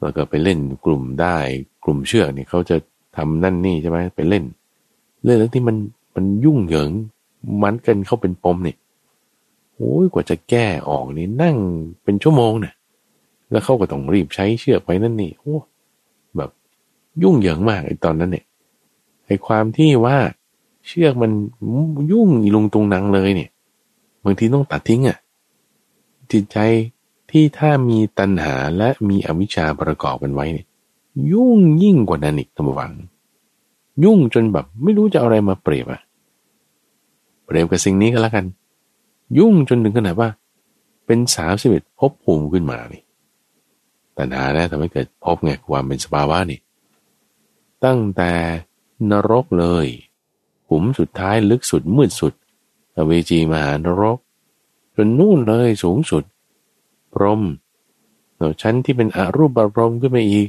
[0.00, 1.36] แล้วก็ไปเล่นกลุ่มได้
[1.84, 2.76] กลุ่มเชือกนี่เขาจะ
[3.16, 4.44] ทำนั่นนี่ใช่ไหมไปเล่น
[5.22, 5.76] เรื่องที่มัน
[6.14, 6.90] มันยุ่งเหยิง
[7.62, 8.76] มันกันเข้าเป็นปมเนี่ย
[9.74, 11.56] โอ้ยกว่าจะแก้ออกนี่นั่ง
[12.04, 12.74] เป็นชั่วโมงเนี่ย
[13.50, 15.56] แล้วเขาก็ต้องรีบใช้เชือกไว้นั่นนี่โอ้
[17.22, 18.44] ยุ่งเหยิงมากไอ้ตอนนั้นเนี่ย
[19.26, 20.18] ไอ้ความที่ว่า
[20.86, 21.32] เชือกมัน
[22.12, 23.50] ยุ่งอีลงตุงนังเลยเนี่ย
[24.24, 25.18] บางทีต้องตัดทิ้งอะ่ะ
[26.32, 26.58] จิตใจ
[27.30, 30.66] ที่ถ้ามีตัณหาและมีอวิชชาประกอบกันไว้เนี่ย
[31.32, 32.92] ยุ่งยิ่งกว่านั้นอีกท่านผู้ฟัง
[34.04, 36.00] ยุ่งจนแบบไม่รู้จะออะไรมาเปรียบอะ
[37.44, 38.44] เปรียบกับสิ่งนี้ก็แล้วกัน
[39.38, 40.28] ยุ่งจนถึงขนาดว่า
[41.06, 43.02] เป็นสามสิบเอ็ดภพภูมิขึ้นมานี่
[44.18, 46.58] ตัณหานะทำให้เกิดพบไงความเป็นสภาวะนี่
[47.84, 48.32] ตั้งแต่
[49.10, 49.86] นรกเลย
[50.68, 52.34] หุมสุดท้ายลึกสุดมืดสุด
[52.96, 54.18] อเวจีมหานรก
[54.94, 56.24] จนนู่นเลยสูงสุด
[57.12, 57.42] พรม
[58.36, 60.48] เราชั้นที่เป็นอรูปบรมขึ้นไปอีก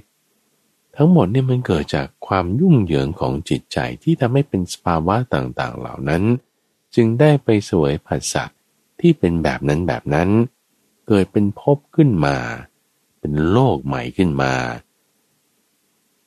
[0.96, 6.24] ทั้งหมดเนี่ยมันเกิดจากความยุ่งเหยิงของจิตใจที่ทำให้เป็นสภาวะต่างๆ เหล่านั้น
[6.96, 8.44] จึงได้ไปสวยผัสสะ
[9.00, 10.30] ที่เป็นแบบนั้นแบบนั้น
[11.08, 12.38] เกิดเป็นภพขึ้นมา
[13.20, 14.54] เป็นโลกใหม่ขึ้นมา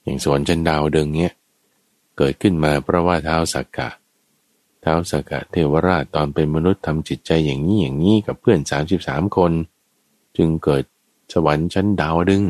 [0.08, 1.32] อย่างสวนจันดาวเดิงเนี้ย
[2.18, 3.88] เกิดขึ้นมาเพราะว่าเท้าสักกะ
[4.80, 9.52] เท้าสักกะเทวราชตอนเป็นมนุษย์ทำจิตใจอย่างนี้อย่างนี้กับเพื่อนสามสิบสามคน
[10.36, 10.84] จึงเกิด
[11.32, 12.42] สวรรค์ชั้นดาวดึง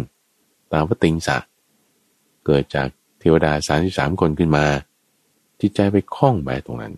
[0.72, 1.38] ตามพระติงสะ
[2.46, 2.88] เกิดจาก
[3.18, 4.66] เทวดาสามสิบสามคนขึ้นมา
[5.60, 6.94] จิตใจไปคล้องไปตรงนั้น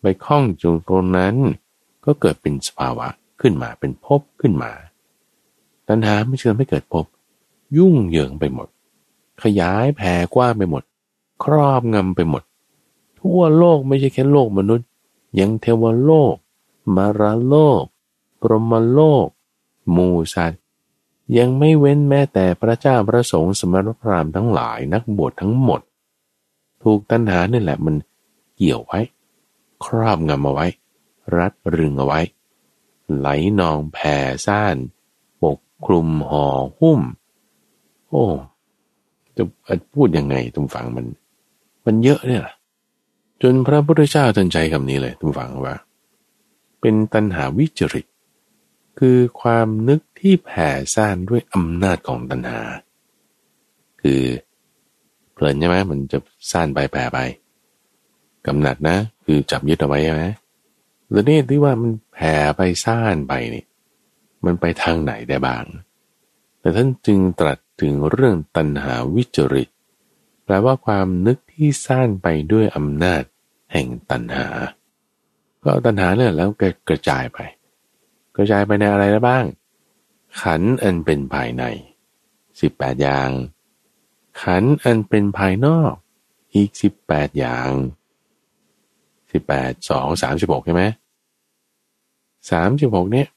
[0.00, 1.36] ไปคล้องจงตรงนั้น
[2.04, 3.08] ก็เกิดเป็นสภาวะ
[3.40, 4.72] ขึ้นมาเป็นภพขึ้นมา
[5.88, 7.06] ตัณหาไม่เชื่อไม่เกิดภพ
[7.76, 8.68] ยุ่งเหยิงไปหมด
[9.42, 10.82] ขยายแผ่กว้างไปหมด
[11.44, 12.42] ครอบงำไปหมด
[13.20, 14.86] ทั่วโลกไม่ใช่แค่โลกมนุษย์
[15.40, 16.34] ยังเทวโลก
[16.96, 17.82] มาราโลก
[18.40, 19.26] ปรมโลก
[19.96, 20.62] มูสัตว์
[21.38, 25.80] ยังไม่เว้นแม้แต่พระเจ้าพระสงฆ์สมณพราหมณ์ทั้งหลายนักบวชทั้งหมด
[26.82, 27.94] ถูกตัณหานี่แหละมัน
[28.56, 29.00] เกี่ยวไว้
[29.84, 30.66] ครอบงำเอาไว้
[31.36, 32.20] รัดรึงเอาไว้
[33.16, 33.28] ไหล
[33.60, 34.16] นองแผ่
[34.46, 34.76] ซ่าน
[35.42, 36.46] ปกคลุมห่อ
[36.78, 37.00] หุ้ม
[38.08, 38.26] โอ้
[39.36, 39.42] จะ
[39.94, 41.06] พูดยังไงทุกฝังมัน
[41.86, 42.42] มันเยอะเนี่ย
[43.42, 45.74] จนพระพุทธเจ้าท่านใจคำนี้เลยทุกฝังว่า
[46.80, 48.06] เป็นตัณหาวิจริต
[48.98, 52.60] คือความนึกที่แผ่ซ่านด้วยอำนาจของตัณหา
[54.02, 54.22] คือ
[55.32, 56.18] เพลินใช่ไหมมันจะ
[56.50, 57.18] ซ่านไปแผ่ไป
[58.46, 60.24] กำหนัดนะ คือจับยึดเอาไว้ใช่ไหม
[61.10, 63.64] แล้วนี่ที่ว่ามันแผ่ไปซ่านไปนี่
[64.44, 65.64] มันไปทางไหนได้บ้าง
[66.60, 69.68] แต่ท่านจึงตรัส ถึงเรื่องตัณหาวิจริต
[70.44, 73.22] แปลว่าความนึกที่สร้างไปด้วยอำนาจ
[73.72, 74.48] แห่งตัณหา
[75.64, 77.38] ก็ตัณหาเนี่ยแล้วกกระจายไป
[78.36, 79.44] กระจายไปในอะไรได้บ้าง
[80.40, 81.64] ขันอันเป็นภายใน
[82.60, 83.30] สิบแปดอย่าง
[84.42, 85.92] ขันอันเป็นภายนอก
[86.54, 87.70] อีกสิบแปดอย่าง
[89.32, 90.84] สิบแปดสองสามสิบหกใช่ไหม
[92.50, 93.28] สามสิบหกเนี่ย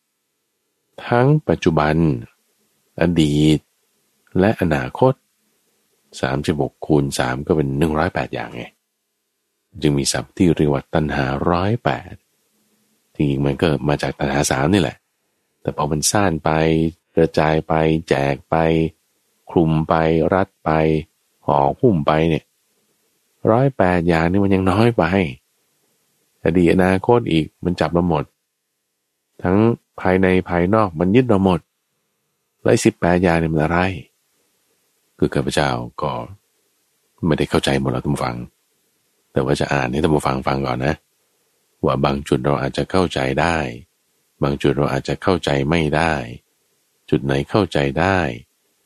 [1.08, 1.96] ทั้งปัจจุบัน
[3.02, 3.60] อดีต
[4.40, 5.14] และอนาคต
[6.22, 8.64] สามสิบหกคูณสามก็เป็นหนึ่งร้อยแปดอย่างไง
[9.82, 12.14] จึงมีศัพท์ที่เรียกว่าตัณหาร้อยแปด
[13.16, 14.98] จริงๆมันก็มาจากตัณหาสามนี่แหละ
[15.62, 16.50] แต่พอมันซ่านไป
[17.16, 17.74] กระจายไป
[18.10, 18.56] แจกไป
[19.50, 19.94] คลุมไป
[20.34, 20.70] รัดไป
[21.46, 22.46] ห่อหุ้มไปเนี่ย
[23.52, 25.04] ร้อยแปดอย่างนี่มันยังน้อยไป
[26.44, 28.24] อดีตอนาคตอีกมันจับเราหมด
[29.44, 29.58] ทั้ง
[30.00, 31.60] ภายในภายนอกมันยึดเราหมด
[32.62, 33.80] ไร้สิบแปดอย่างนี่มันอะไร
[35.20, 35.70] คือข้าพเจ้า
[36.02, 36.12] ก็
[37.28, 38.38] ไม่ได้เข้าใจหมดแล้วทุกฝัง
[39.32, 40.96] แต่ว่าจะอ่านให้ท่านผู้ฟังฟังก่อนนะ
[41.86, 43.58] ว่าบางจุดเราอาจจะเข้าใจได้
[44.44, 46.14] บางจุดเราอาจจะเข้าใจไม่ได้
[47.10, 48.20] จุดไหนเข้าใจได้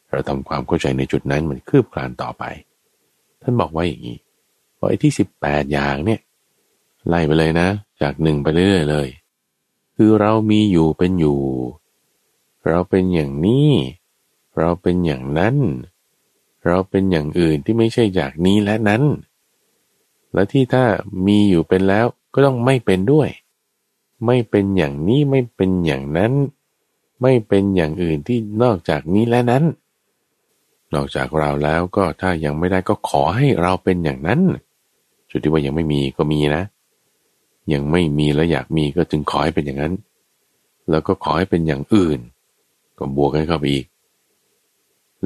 [0.10, 2.44] เราทำความเข้าใจในจุดนั้นมันคืบคลานต่อไป
[3.42, 4.18] ท่านบอกว่าอย่างนี้
[4.78, 6.20] ว่าไอ้ที่สิบแปดอย่างเนี่ย
[7.08, 7.68] ไล่ไปเลยนะ
[8.02, 9.08] จากหนึ่งไปเรื่อยๆเลย
[9.96, 11.40] คือเรามีอยู่เป็นอยู่
[12.68, 13.72] เราเป็นอย่างนี้
[14.60, 15.56] เราเป็นอย่างนั้น
[16.66, 19.04] เราเป็นอย่างอื่นที่ไม่ใช่จากนี้และนั้น
[20.34, 20.84] และที่ถ้า
[21.28, 23.30] มีอยู่เป็นแล้วก็ต้องไม่เป็นด้วย
[24.26, 26.34] ไม่เป็นอย่างนี้ไม่เป็นอย่างนั้น
[27.22, 29.64] ไม่เป็นอย่างอื่นที่นอกจากนี้และนั้น
[30.94, 34.40] นอกจากเราแล้วก็ถ้ายังไม่ได้ก็ขอให้เราเป็นอย่างนั้น
[35.30, 36.64] จุดที่ว่ายังไม่มีก็มีนะ
[37.74, 39.94] ยังไม่มีแล้วอยากมีก็จึงขอให้เป็นอย่างนั้น
[40.90, 42.20] แล้วก็ขอให้เป็นอย่างอื่น
[42.98, 43.86] ก็บวกกันเข้าไปอีก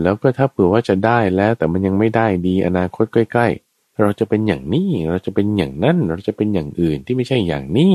[0.02, 7.94] แล้วก็ถ้าเผื่อว่าจะได้แล้วแต่มันยังไม่ได้ดีอนาคตใกล้ๆ เราจะเป็นอย่างนี้เราจะเป็นอย่างนั้น เราจะเป็นอย่างอื่นที่ไม่ใช่อย่างนี้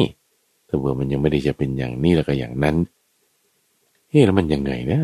[0.68, 2.76] ถ้าเผื่อมันยังไม่ได้จะเป็นอย่างนี้แล้วก็อย่างนั้น
[4.08, 5.00] เฮ้แล้วมันยังไงนะ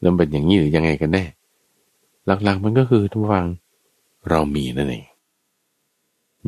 [0.00, 1.24] แล้วเป็นอย่างนี้หรือยังไงกันแน่
[2.26, 3.46] หลักๆมันก็คือทุกฟัง
[4.30, 5.04] เรามีนั่นเอง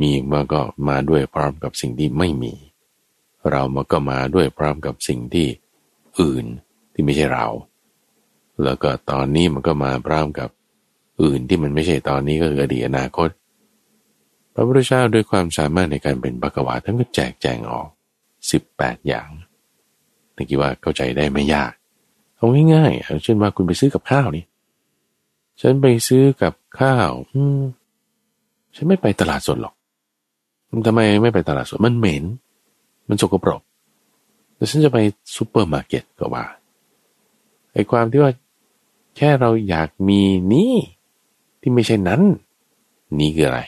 [0.01, 2.53] มีมาก็มาด้วยพร้อมกับสิ่งที่ไม่มี
[3.51, 5.49] เรามาก็มาด้วยพร้อมกับสิ่งที่
[6.21, 6.45] อื่น
[6.93, 7.47] ที่ไม่ใช่เรา
[8.65, 10.49] แล้วก็ตอนนี้มันก็มาพร้อมกับ
[11.23, 13.29] อื่นที่มันไม่ใช่ตอนนี้ก็คืออดีตอนาคต
[14.55, 17.89] พระพุทธเจ้าด้วยความสามารถในการเป็นบักวาท่านก็แจกแจงออก
[18.51, 19.29] สิบแปดอย่าง
[20.37, 21.73] นึกว่าเข้าใจได้ไม่ยาก
[22.37, 24.45] เอาง่ายๆเช่นว่าคุณไปซื้อกับข้าวนี่
[25.61, 27.61] ฉันไปซื้อกับข้าว อืม
[28.75, 29.75] ฉันไม่ไปตลาดสดหรอก
[30.87, 32.25] ทำไมไม่ไปตลาดสดมันเหม็น
[33.09, 33.63] มันสกปรก
[34.57, 34.99] แต่ฉันจะไป
[35.37, 36.45] ซูเปอร์มาร์เก็ตก็ว่า
[37.73, 38.33] ไอ้ความที่ว่า
[39.17, 40.21] แค่เราอยากมี
[40.53, 40.75] นี่
[41.61, 42.21] ที่ไม่ใช่นั้น
[43.19, 43.61] นี่คืออะไร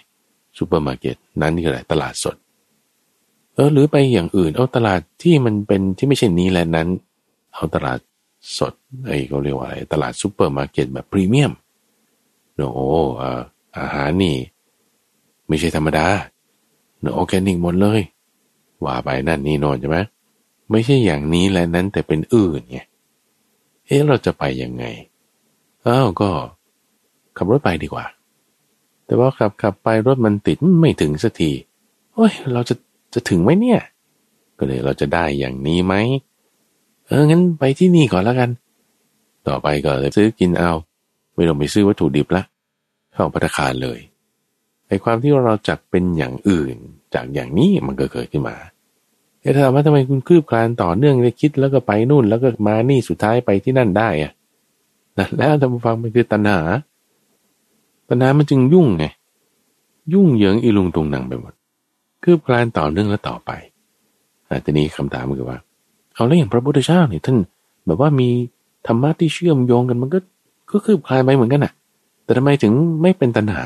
[0.59, 2.37] ซูเปอร์มาร์เก็ตนั้นคืออะไรตลาดสด
[3.55, 6.89] เออหรือไปอย่างอื่น เอาตลาดที่มันเป็นที่ไม่ใช่นี้และนั้น
[7.55, 7.99] เอาตลาด
[8.59, 8.73] สด
[9.07, 11.53] ไอ้เขาเรียกว่าอะไรตลาดซูเปอร์มาร์เก็ตแบบพรีเมียม
[12.57, 12.89] โอ้
[13.79, 14.37] อาหารนี่
[15.49, 16.07] ไม่ใช่ธรรมดา
[16.99, 18.01] เนื้อออร์แกนิกหมดเลย
[18.85, 19.99] ว่าไปนั่นนี่นอนใช่ไหม
[20.71, 22.79] ไม่ใช่อย่างนี้และนั้นแต่เป็นอื่นไง
[23.87, 24.85] เอ๊ะเราจะไปยังไง
[25.87, 26.31] อ้าวก็
[27.37, 28.05] ขับรถไปดีกว่า
[29.07, 31.51] แต่ว่าขับขับไปรถมันติดไม่ถึงสักที
[32.15, 32.75] โอ้ย เราจะ
[33.15, 33.81] จะถึงไหมเนี่ย
[34.59, 35.95] ก็เลยเราจะได้อย่างนี้ไหม
[37.07, 38.51] เอองั้นไปที่นี่ก่อนแล้วกัน
[39.49, 40.73] ต่อไปก็เลยซื้อกินเอา
[41.35, 42.43] ไม่ต้องไปซื้อวัตถุดิบละ
[43.13, 43.99] เข้าพัตคารเลย
[44.89, 46.77] ไอ้ความที่เราจักเป็นอย่างอื่น
[47.15, 48.57] จากอย่างนี้มันก็เกิดขึ้นมา
[49.41, 54.33] เอ้ถามว่าทำไมคุณคืบคลานต่อเนื่องเลยคิดแล้วก็ไปนู่น แล้วก็มานี่สุดท้ายไปที่นั่นได้อะ
[55.19, 56.59] นั่นแล้วท่านฟังมันคือตัณหา
[58.09, 59.05] ตัณหามันจึงยุ่งไง
[60.13, 61.53] ยุ่งเหยิงอีลุงตุงนังไปหมด
[62.23, 63.51] คืบคลานต่อเนื่องแล้วต่อไป
[64.49, 65.59] อาทีนี้คำถามคือว่า
[66.15, 67.37] เอาแล้วอย่างพระพุทธเจ้าเนี่ยท่าน
[67.87, 68.29] แบบว่ามี
[68.87, 70.19] ธรรมะที่เชื่อมโยงกันมันก็
[70.71, 71.73] ก็คืบคลานไปเหมือนกันอะ
[72.25, 73.65] แต่ทำไมถึงไม่เป็นตัณหา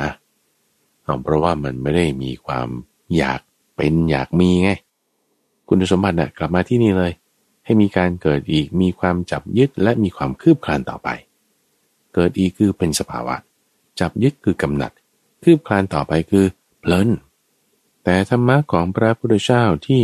[1.23, 2.69] เพราะว่ามันไม่ได้มีความ
[3.17, 3.41] อยาก
[3.77, 4.71] เป็นอยากมีไง
[5.69, 7.13] คุณสมบัติน่ะกลับมาที่นี่เลย
[7.65, 11.09] ให้มีการเกิดอีกมีความจับยึดและมีความคืบคลานต่อไป
[12.15, 13.37] เกิดอีกคือเป็นสภาวะ
[14.01, 14.93] จับยึดคือกำหนัด
[15.43, 16.45] คืบคลานต่อไปคือ
[16.81, 17.09] เพลิน
[18.05, 20.03] แต่ธรรมะของพระพุทธเจ้าที่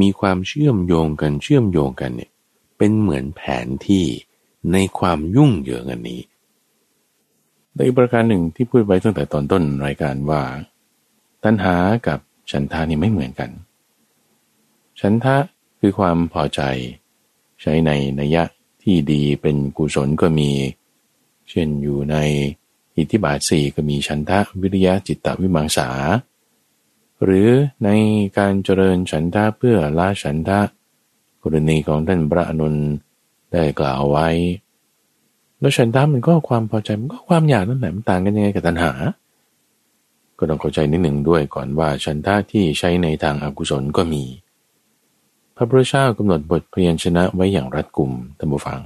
[0.00, 2.30] มีความเชื่อมโยงกันเชื่อมโยงกันเนี่ย
[2.78, 4.04] เป็นเหมือนแผนที่
[4.72, 6.20] ในความยุ่งเหยิงอันนี้
[7.76, 10.42] ในประการหนึ่งที่พูดไว้ตั้งแต่ตอนต้นรายการว่า
[11.44, 11.76] ตัณหา
[12.06, 12.18] กับ
[12.50, 13.50] ฉันทานี่ไม่เหมือนกัน
[15.00, 15.36] ฉันทะ
[15.80, 16.60] คือความพอใจ
[17.60, 17.90] ใช้ใน
[18.20, 18.42] นัยะ
[18.82, 20.50] ที่ดีเป็นกุศลก็มี
[21.50, 22.16] เช่นอยู่ใน
[22.96, 25.88] อิทธิบาทสี่ก็มีฉันทะวิริยะจิตตวิมังสา
[27.24, 27.48] หรือ
[27.84, 27.88] ใน
[28.38, 30.60] การเจริญฉันทะเพื่อละฉันทะ
[31.42, 32.74] กรณีของท่านพระอนุน
[33.52, 34.28] ได้กล่าวไว้
[35.60, 38.92] แล้วฉันทะมันก็ความพอใจมันก็ความอยากนั่นแหละมันต่างกันยังไงกับตัณหา
[40.38, 44.22] ก็ต้องเข้าใจนิดหนึ่งด้วยก่อนว่าฉันทะที่ใช้ในทางอากุศลก็มี
[45.56, 48.80] พระพุทธเจ้ากำหนดบทเพียนชนะไว้อย่างรัดกุมท่านผู้ฟัง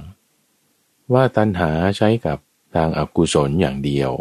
[1.13, 2.37] ว่าตัณหาใช้กับ
[2.75, 4.11] ทางอากุศลอย่างเดียว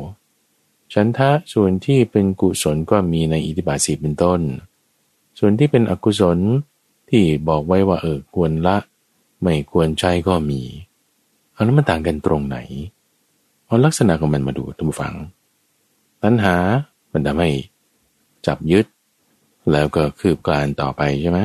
[0.92, 4.40] ฉันทะส่วนที่เป็นกุศลก็มีในอิทธิบาทสีเป็นต้น
[5.38, 6.38] ส่วนที่เป็นอกุศล
[7.10, 8.76] ที่บอกไว้ว่าเออควรละ
[9.42, 10.62] ไม่ควรใช้ก็มี
[11.52, 12.58] เอาแล้วมันต่างกันตรงไหน
[13.66, 15.14] เอาลักษณะของมันมาดูท่านผู้ฟัง
[16.22, 16.56] ตัณหา
[17.12, 17.50] มันทำให้
[18.46, 18.86] จับยึด
[19.72, 21.40] แล้วก็คืบกลานต่อไปใช่ไหม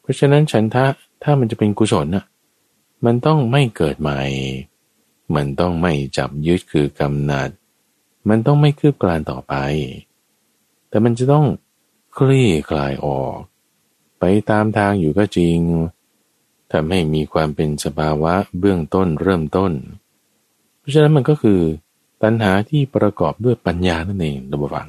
[0.00, 0.84] เพราะฉะนั้นฉันทะ
[1.22, 2.24] ถ้ามันจะเป็นกุศลน่ะ
[3.04, 4.20] มันต้องไม่เกิดใหม่
[5.34, 7.50] มันต้องไม่จับยึดคือกำหนัด
[8.28, 9.54] มันต้องไม่คืบกลานต่อไป
[10.88, 11.46] แต่มันจะต้อง
[12.16, 13.36] คลี่คลายออก
[14.18, 15.58] ไปตามทางอยู่ก็จริง
[16.72, 19.72] ทำให้มีความเป็นสภาวะเบื้องต้นเริ่มต้น
[20.78, 21.60] เพราะฉะนั้นมันก็คือ
[22.22, 24.88] ตัณหาที่ประกอบด้วยปัญญานั่นเองระบฟัง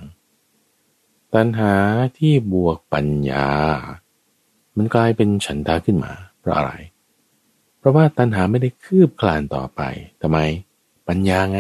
[1.36, 1.74] ตัณหา
[2.18, 3.48] ที่บวกปัญญา
[4.78, 6.72] มันกลายเป็นฉันทาขึ้นมาเพราะอะไร
[7.82, 9.82] เพราะว่าตัณหาไม่ได้คืบคลานต่อไป
[10.22, 10.38] ทำไม
[11.08, 11.60] ปัญญาไง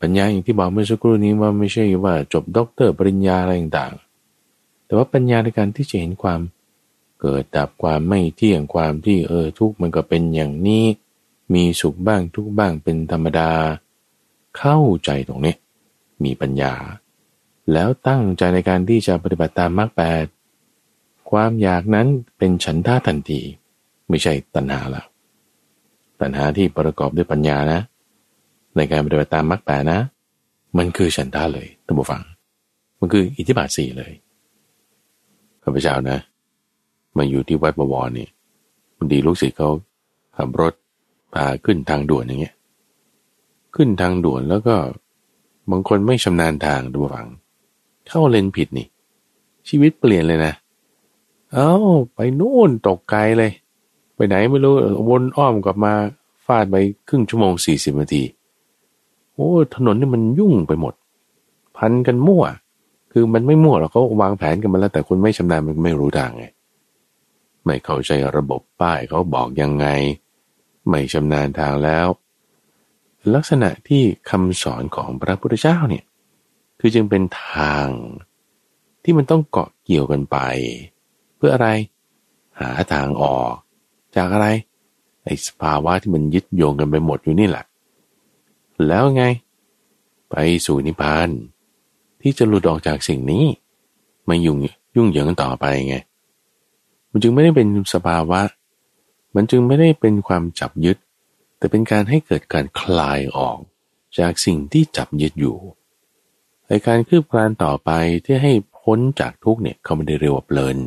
[0.00, 6.40] ปัญญาอย่างที่บอกเมื่อสักครู่นี้ว่าไม่ใช่ว่าจบด็อกเตอร์ปริญญาอะไรต่างๆ แต่ว่าปัญญาในการที่จะเห็นความ
[7.20, 10.84] เกิดดับความไม่เที่ยงความที่เออทุกข์มันก็เป็นอย่างนี้
[11.54, 13.50] มีสุขบ้างทุกข์บ้างเป็นธรรมดา
[14.58, 15.54] เข้าใจตรงนี้
[16.24, 16.74] มีปัญญา
[17.72, 20.26] แล้วตั้งใจในการที่จะปฏิบัติตามมรรคแปด
[21.30, 22.06] ความอยากนั้น
[22.38, 23.40] เป็นฉันท่าทันที
[24.08, 25.02] ไม่ใช่ตัณหาละ
[26.20, 27.80] ตัณหาที่ประกอบด้วยปัญญานะ
[28.76, 29.98] ในการปฏิบัติตามมรรคแปนะ
[30.78, 32.22] มันคือฉันทาเลยท่านผู้ฟัง
[32.98, 34.12] มันคืออิทธิบาทสี่เลย
[35.62, 36.18] ข้าพเจ้านะ
[37.16, 38.28] มาอยู่ที่วัดบวรนี่
[39.12, 39.70] ดีลูกศิษย์เขา
[40.36, 40.74] ขับรถ
[41.34, 42.54] พาขึ้นทางด่วนอย่างเงี้ย
[43.74, 44.76] ขึ้นทางด่วนแล้วก็
[45.70, 47.28] บางคนไม่ชำนาญทางดูฟัง
[48.08, 48.86] เข้าเลนผิดนี่
[49.68, 50.54] ชีวิตเปลี่ยนเลยนะ
[51.52, 51.72] เอา้า
[52.14, 53.52] ไปนู่นตกไกลเลย
[54.18, 54.74] ไปไหนไม่รู้
[55.08, 55.92] วนอ้อมกลับมา
[56.46, 56.76] ฟาดไป
[57.08, 58.22] ครึ่งชั่วโมงสี่สิบนาที
[59.34, 60.94] โอ้ถนนนี่มันยุ่งไปหมด
[61.76, 62.44] พันกันมั่ว
[63.12, 66.44] คือมันไม่มั่วเราก็วางแผนกันมาแล้วแต่คุณไม่ชำนาญมันไม่รู้ทางไง
[67.64, 69.86] ไม่เข้าใจระบบป้ายเขาบอกยังไง
[70.88, 72.06] ไม่ชำนาญทางแล้ว
[73.34, 76.04] ลักษณะที่คำสอนของพระพุทธเจ้าเนี่ย
[76.80, 77.86] คือจึงเป็นทาง
[79.02, 80.36] ที่มันต้องเกาะเกี่ยวกันไป
[81.36, 81.68] เพื่ออะไร
[82.60, 83.52] หาทางออก
[84.16, 84.46] จากอะไร
[85.24, 87.64] ไอ้สภาวะที่มันยึดโยงกันไปหมดอยู่นี่แหละ
[88.86, 89.24] แล้วไง
[90.30, 90.34] ไป
[90.66, 91.28] สู่นิพพาน
[92.20, 93.44] ที่จะหลุดออกจากสิ่งนี้
[94.26, 94.58] ไม่ยุ่ง
[94.96, 95.96] ยุ่งเหยิงต่อไปไง
[97.10, 98.40] มันจึงไม่ได้เป็นสภาวะ
[99.34, 100.96] มันจึงไม่ได้เป็นความจับยึด
[101.58, 103.58] แต่เป็นการให้เกิดการคลายออก
[104.18, 105.56] จากสิ่งที่จับยึดอยู่
[106.68, 107.90] ในการคืบคลานต่อไป
[108.24, 110.78] ที่ให้พ้นจากทุกเนี่ยเขาไม่ได้เรียกว่าเพลิน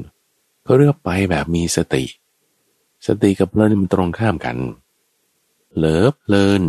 [0.64, 2.04] เขาเรียกไปแบบมีสติ
[3.08, 4.58] สติกับเพลินมันตรงข้ามกัน
[5.76, 6.64] เหลือเพลิน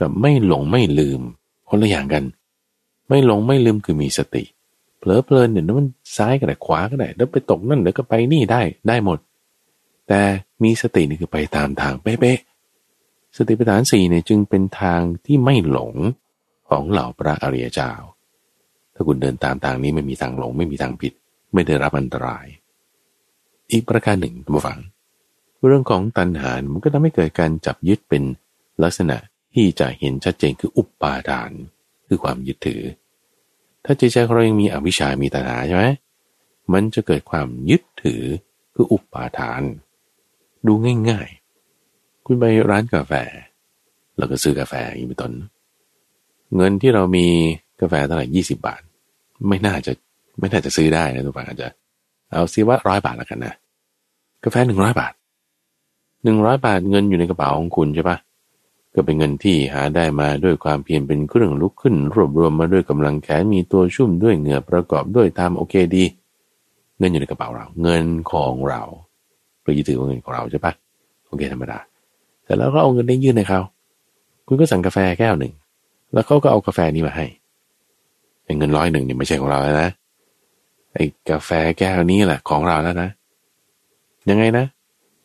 [0.00, 1.20] กับไม่หลงไม่ลืม
[1.68, 2.24] คนละอย่างกัน
[3.08, 4.44] ไม่หลงไม่ลืมคือมีสติ
[4.98, 9.18] เผลอเพลินเนี่ยมันซ้ายก็ได้ขวาก็ได้แล้วไปตกนั่นแล้วก็ไปนี่ได้ได้หมด
[10.08, 10.20] แต่
[10.62, 15.94] มีสตินี่คือไปตามทางเป๊ะๆสติปัฏฐานสี่เนี่ยจึงเป็นทางที่ไม่หลง
[16.68, 17.92] ของเหล่าพระอริยเจ้า
[18.94, 21.12] ถ้าคุณเดินตามทางนี้ไม่มีทางหลงไม่มีทางผิด
[21.52, 22.46] ไม่ได้รับอันตราย
[23.72, 24.78] อีกประการหนึ่งท่านผู้ฟัง
[25.66, 28.22] เรื่องของตัณหา มันก็ทำให้เกิดการจับยึดเป็น
[28.82, 29.16] ลักษณะ
[29.54, 31.50] ที่จะเห็นชัดเจนคืออุปปาทาน
[32.08, 32.82] คือความยึดถือ
[33.84, 35.84] ถ้าใจใจของเรายังมีอวิชชามีตัณหาใช่ไหม
[36.72, 38.22] มันจะเกิดความยึดถือ
[38.74, 39.62] คืออุปปาทาน
[40.66, 40.72] ดู
[41.08, 43.12] ง่ายๆ คุณไปร้านกาแฟ
[44.18, 45.32] แล้วก็ซื้อกาแฟอีกเป็นต้น
[46.56, 47.26] เงินที่เรามี
[47.80, 48.80] กาแฟเท่าไหร่ยี่สิบาท
[49.48, 49.92] ไม่น่าจะ
[50.38, 51.68] ไม่น่าจะซื้อได้นะทุกท่านอาจจะ
[52.32, 53.54] เอาซิว่าร้อยบาทแล้วกันนะ
[54.44, 55.12] กาแฟหนึ่งร้อยบาท
[56.24, 58.18] หนึ่งร้อยบาทเงินอยู่ในกระเป๋าของคุณใช่ปะ
[58.94, 66.04] ก็เป็นเงินที่หาได้มาด้วยความเพียรเป็นเครื่องลุกขึ้น รวบรวมมาด้วยกำลังแขนมีตัวชุ่มด้วยเหงื่อประกอบด้วยตามโอเคดี
[66.98, 68.82] เงินอยู่ในกระเป๋าเรา เงินของเรา
[69.62, 70.72] เรายึดถือว่าเงินของเราใช่ปะ
[71.26, 71.78] โอเคธรรมดา
[72.44, 73.60] แต่แล้วก็เอาเงินได้ยื่นให้เขา
[74.46, 75.52] คุณก็สั่งกาแฟแก้วหนึ่ง
[76.12, 77.26] แล้วเขาก็เอากาแฟนี้มาให้
[78.58, 79.88] เงินร้อยหนึ่งนี่ไม่ใช่ของเราแล้วนะ
[80.94, 83.08] ไอ้กาแฟแก้วนี้แหละของเราแล้วนะ
[84.30, 84.64] ยังไงนะ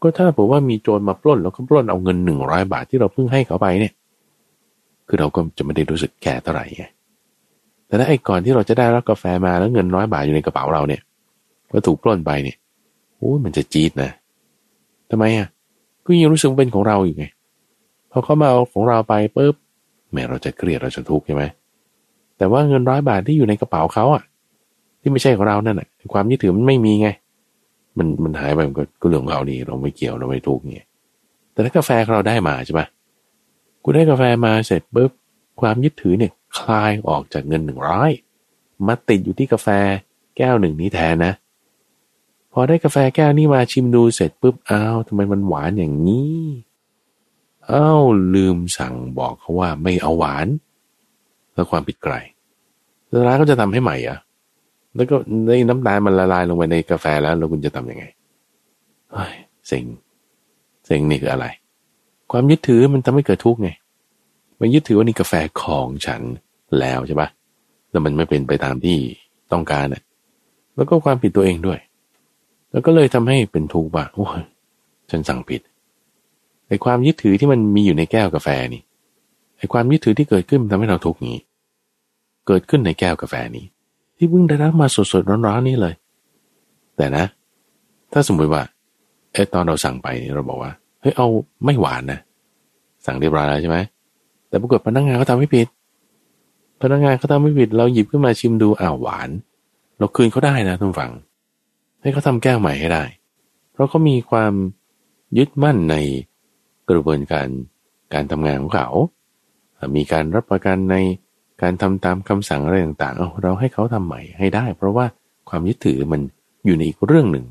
[0.05, 3.93] ก็ถ้าผมว่ามีโจรมาปล้น แล้วก็ปล้นเอาเงินหนึ่งร้อยบาทที่เราเพิ่งให้เขาไปเนี่ย
[5.07, 6.85] คือเราก็จะไม่ได้รู้สึกแก่เท่าไหร่ไง
[7.87, 11.01] แต่ถ้าไอ้ก่อนที่เราจะได้รับกาแฟมาแล้วเงินร้อยบาทอยู่ในกระเป๋าเราเนี่ย
[11.73, 12.57] ก็ถูกปล้นไปเนี่ย
[13.17, 14.11] โอ้มันจะจี๊ดนะ
[15.09, 15.47] ทำไมอะ
[16.05, 17.25] ก็ยังรู้สึกเป็นของเราอยู่ไง
[18.11, 19.55] พอเขามาเอาของเราไปปุ๊บ
[20.11, 21.43] แม้เราจะเครียดเราจะทุกข์ใช่ไหม
[22.37, 24.23] แต่ว่าเงินร้อยบาทที่อยู่ในกระเป๋าเขาอะ
[25.01, 27.07] ที่ไม่ใช่ของเรานั่นแหะความยึดถือมันไม่มีไง
[27.97, 30.79] มันมันหายไปมันก็เรื่องของเขาดีเราไม่เกี่ยวเราไม่ทุกไง
[31.51, 32.87] แต่ถ้ากาแฟเราได้มาใช่ปะ
[33.83, 35.11] กูได้กาแฟมาเสร็จปุ๊บ
[35.61, 38.11] ความยึดถือเนี่ยคลายออกจากเงินหนึ่งร้อย
[38.87, 39.67] มาติดอยู่ที่กาแฟ
[40.37, 41.33] แก้วหนึ่งนี้แทนนะ
[42.53, 46.43] พอได้กาแฟแก้วนี้มาชิมดูเสร็จปุ๊บอ้าวทำไมมันหวานอย่างนี้
[47.69, 48.01] อ้าว
[48.33, 50.47] ลืมสั่งบอกเขาว่าไม่เอาหวาน
[51.53, 52.13] แล้วความผิดไกล
[53.27, 54.17] ร้านก็จะทำให้ใหม่อะ
[54.95, 55.15] แล้วก็
[55.47, 58.05] ในน้ำตาลมันละลายลงไปในกาแฟแล้วแล้วคุณจะทํำยังไง
[59.11, 59.33] เฮ้ย
[59.67, 59.85] เซ็ง
[60.85, 61.45] เซ็งนี่คืออะไร
[62.31, 63.69] ความยึดถือมันทำให้เกิดทุกข์ไง
[64.59, 66.21] มันยึดถือว่านี่กาแฟของฉัน
[66.79, 67.29] แล้วใช่ปะ
[67.91, 68.97] แล้วมันไม่เป็นไปตามที่
[69.51, 70.01] ต้องการอะ
[70.75, 71.79] แล้วก็ความผิดตัวเองด้วย
[72.71, 74.41] แล้วก็เลยทำให้เป็นทุกข์ว่าโอ้ย
[75.11, 75.61] ฉันสั่งผิด
[76.67, 78.81] ไอ้ความยึดถือที่มันมีอยู่ในแก้วกาแฟนี่
[79.57, 81.37] ไอ้ความยึดถือที่เกิดขึ้นทำให้เราทุกข์นี้
[82.47, 83.65] เกิดขึ้นในแก้วกาแฟนี้
[84.17, 85.93] ที่เพิ่งได้รับมาสดๆร้อนๆนี่เลย
[86.97, 87.25] แต่นะ
[88.13, 88.63] ถ้าสมมติว่า
[89.33, 91.27] ไอ้ตอนเราสั่งไปเราบอกว่าเฮ้ยเอา
[91.65, 92.19] ไม่หวานนะ
[93.05, 93.77] สั่งเรียบร้อยแล้วใช่ไหม
[94.49, 95.67] แต่ปรากฏพนักงานเขาทาไม่ผิด
[96.81, 99.29] พนักงานเขาทำไม่ผิด เราหยิบขึ้นมาชิมดูอ้าวหวาน
[99.97, 101.11] เราคืนเขาได้นะทุกฝัง
[102.01, 103.03] ให้เขาทาแก้วใหม่ให้ได้
[103.71, 104.53] เพราะเขามีความ
[105.37, 105.95] ยึดมั่นใน
[106.89, 107.47] กระบวนการ
[108.13, 108.87] การทำงานของเขา
[109.95, 110.95] มีการรับประกันใน
[111.61, 115.05] การทำตามคำสั่งอะไรต่างๆเราให้เขาทำใหม่ให้ได้ เพราะว่า
[115.49, 116.21] ความยึดถือมัน
[116.65, 117.45] อยู่ในอีกเรื่องหนึ่ง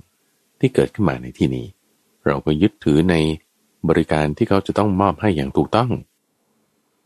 [0.61, 1.67] ที่เกิดขึ้นมาในที่นี้
[2.27, 3.15] เราก็ยึดถือใน
[3.89, 5.91] บริการที่เขาจะต้องมอบให้อย่างถูกต้อง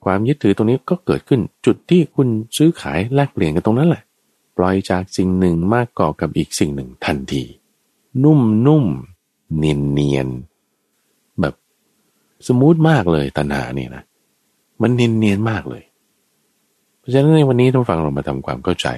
[0.04, 4.02] ความยึดถือตรงนี้ก็เกิดขึ้นจุดที่คุณซื้อขายแลกเปลี่ยนกันตรงนั้นแหละ
[4.56, 7.42] ปล่อยจากสิ่งหนึ่งมากก่อกับอีกสิ่งหนึ่งทันที
[8.24, 8.84] นุ่มนุ่ม
[9.56, 10.28] เนียนเนียน
[11.40, 11.54] แบบ
[12.46, 14.02] สมูทมากเลยตัณหาเนี่ยนะ
[14.82, 15.82] มันเนียนๆมากเลย
[17.08, 18.88] ราะฉะนั้นในวันนี้ท่านฟังเรามาทำความเข้าใจ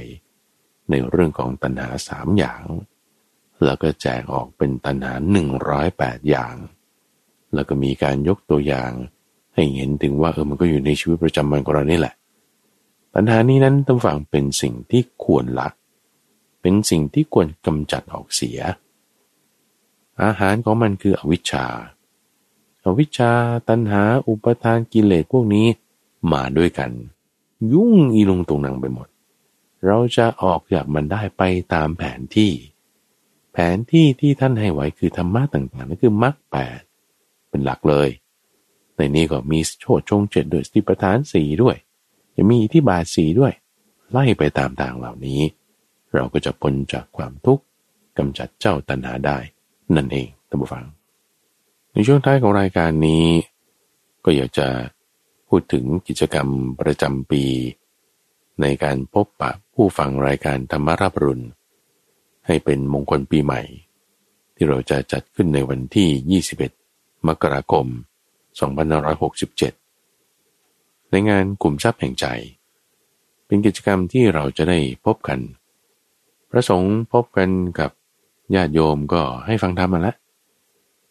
[0.91, 2.63] ในเรื่องของตัณหาสามอย่าง
[3.65, 6.55] แล้วก็แจกออกเป็นตัณหาหนึ่งร้อยแปดอย่าง
[7.55, 8.93] แล้วก็มีการยกตัวอย่าง
[9.55, 12.15] ให้เห็นถึงว่าเออมันก็อยู่ในชีวิตประจำวันของเรานี่แหละ
[13.15, 15.69] ปัญหานี้นั้นต้องฟังเป็นสิ่งที่ควรละ
[16.61, 18.59] เป็นสิ่งที่ควรกำจัดออกเสีย
[20.23, 21.67] อาหารของมันคืออวิชชา
[22.85, 23.33] อวิชชา
[23.69, 25.67] ตัณหา อุปทานกิเลสพวกนี้
[26.33, 26.91] มาด้วยกัน
[27.73, 29.09] ยุ่งอีลงตรงนังไปหมด
[29.87, 31.43] เราจะออกจากมันได้ไป
[31.75, 32.53] ตามแผนที่
[33.53, 36.81] แผนที่ที่ท่านให้ไว้คือธรรมะต่างๆนั่นคือมรรคแปด
[37.49, 38.09] เป็นหลักเลย
[38.97, 41.77] ในนี้ก็มีโชดชงเจ็ดด้วยสติปัฏฐานสี่ด้วย
[42.37, 43.53] จะมีอิที่บาทสีด้วย
[44.11, 45.41] ไล่ไปตามทางเหล่านี้
[46.15, 47.65] เราก็จะพ้นจากความทุกข์
[48.19, 49.39] กำจัดเจ้าตัณหาได้
[49.97, 50.85] นั่นเองท่านผู้ฟัง
[51.93, 53.27] ในช่วงท้ายของรายการนี้
[54.25, 54.67] ก็อยากจะ
[55.51, 56.49] พูดถึงกิจกรรม
[56.81, 57.45] ประจำปี
[58.61, 61.47] ในการพบปะผู้ฟังรายการธรรมรับรุณ
[62.47, 63.61] ให้เป็นมงคลปีใหม่
[64.55, 66.43] ที่เราจะจัดขึ้นในวันที่
[66.83, 67.87] 21 มกราคม
[70.29, 72.27] 2567 ในงานกลุ่มทรัพย์แห่งใจ
[73.47, 75.39] เป็นกิจกรรมที่เราจะได้พบกัน
[76.51, 77.91] พระสงฆ์พบกันกับ
[78.55, 80.17] ญาติโยมก็ให้ฟังธรรมมาแล้ว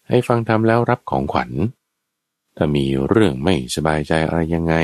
[0.09, 1.51] ให้ฟังธรรมแล้วรับของขวัญ
[2.61, 4.75] ถ้ามีเรื่องไม่สบายใจอะไรยังไง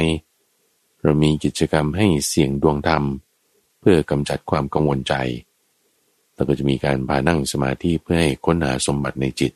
[1.02, 3.04] เรามีกิจกรรมให้เสี่ยงดวงธรรม
[3.80, 5.14] เพื่อกำจัดความกังวลใจ
[6.36, 9.52] แล้วก็จะมีการพานั่งสมาธิเพื่อให้ค้นหาสมบัติในจิต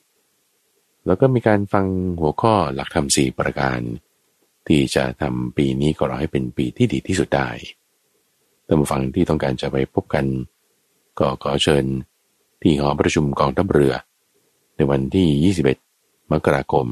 [1.05, 1.85] แล้วก็มีการฟัง
[2.19, 3.79] หัวข้อหลักธรรมสี่ประการ
[4.67, 7.49] ที่จะทำปีนี้ก็รอให้เป็นปีที่ดีที่สุดได้
[8.65, 10.25] ท่านผู้ฟังที่ต้องการจะไปพบกัน
[11.19, 11.85] ก็ขอเชิญ
[12.61, 13.93] ที่หอประชุมกองทัพเรือ
[14.75, 15.53] ในวันที่
[15.83, 16.87] 21 มกราคม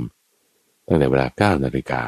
[0.87, 2.03] ตั้งแต่เวลา 9 นาฬิกา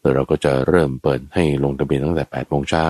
[0.00, 2.88] แล้วเราก็จะเริ่มเปิดให้ลงทะเบียนตั้งแต่ 8 โมงเช้า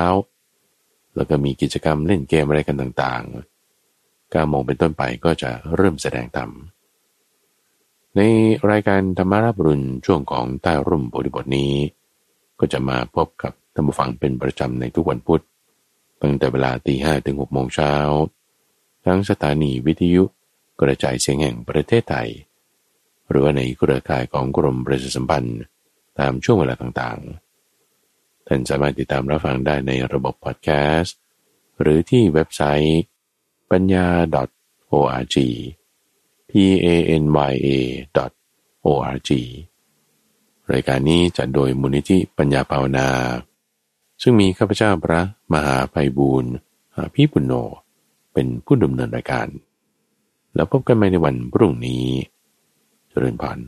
[1.16, 6.50] แล้วก็มีกิจกรรมเล่นเกมอะไรกันต่างๆ9โมงเป็นต้นไปก็จะเริ่มแสดงธรรม
[8.16, 8.20] ใน
[8.70, 11.74] รายการธรรมาราบรุณช่วงของใต้ร่มบริบทนี้
[12.60, 15.42] ก็จะมาพบกับท่านผู้ฟังเป็นประจำในทุกวันพุธ
[16.22, 17.92] ตั้งแต่เวลาตีห้ถึงหกโมงเช้า
[19.06, 20.22] ทั้งสถานีวิทยุ
[20.80, 22.28] กระจายเสียงแห่งประเทศไทย
[23.30, 25.60] หรือว่าในเครือข่ายของกรมประชาสัมพันธ์
[26.18, 30.68] ตามช่วงเวลาต่างๆ ท่านสามารถติดตามรับฟังได้ในระบบพอดแค
[30.98, 31.16] สต์
[31.80, 33.02] หรือที่เว็บไซต์
[33.70, 34.06] ปัญญา
[34.92, 35.36] .org
[36.50, 36.52] p
[36.84, 36.88] a
[37.22, 37.68] n y a
[38.84, 39.30] o r g
[40.72, 43.08] รายการนี้จัดโดยมูลนิธิปัญญาภาวนา
[44.22, 45.20] ซึ่งมีข้าพเจ้าพระ
[45.52, 46.52] มหาไพบูรณ์
[47.14, 47.52] พี่ปุณโญ
[48.32, 49.48] เป็นผู้ดำเนินรายการ
[50.54, 52.06] แล้วพบกันใหม่ในวันพรุ่งนี้
[53.10, 53.58] เจริญพร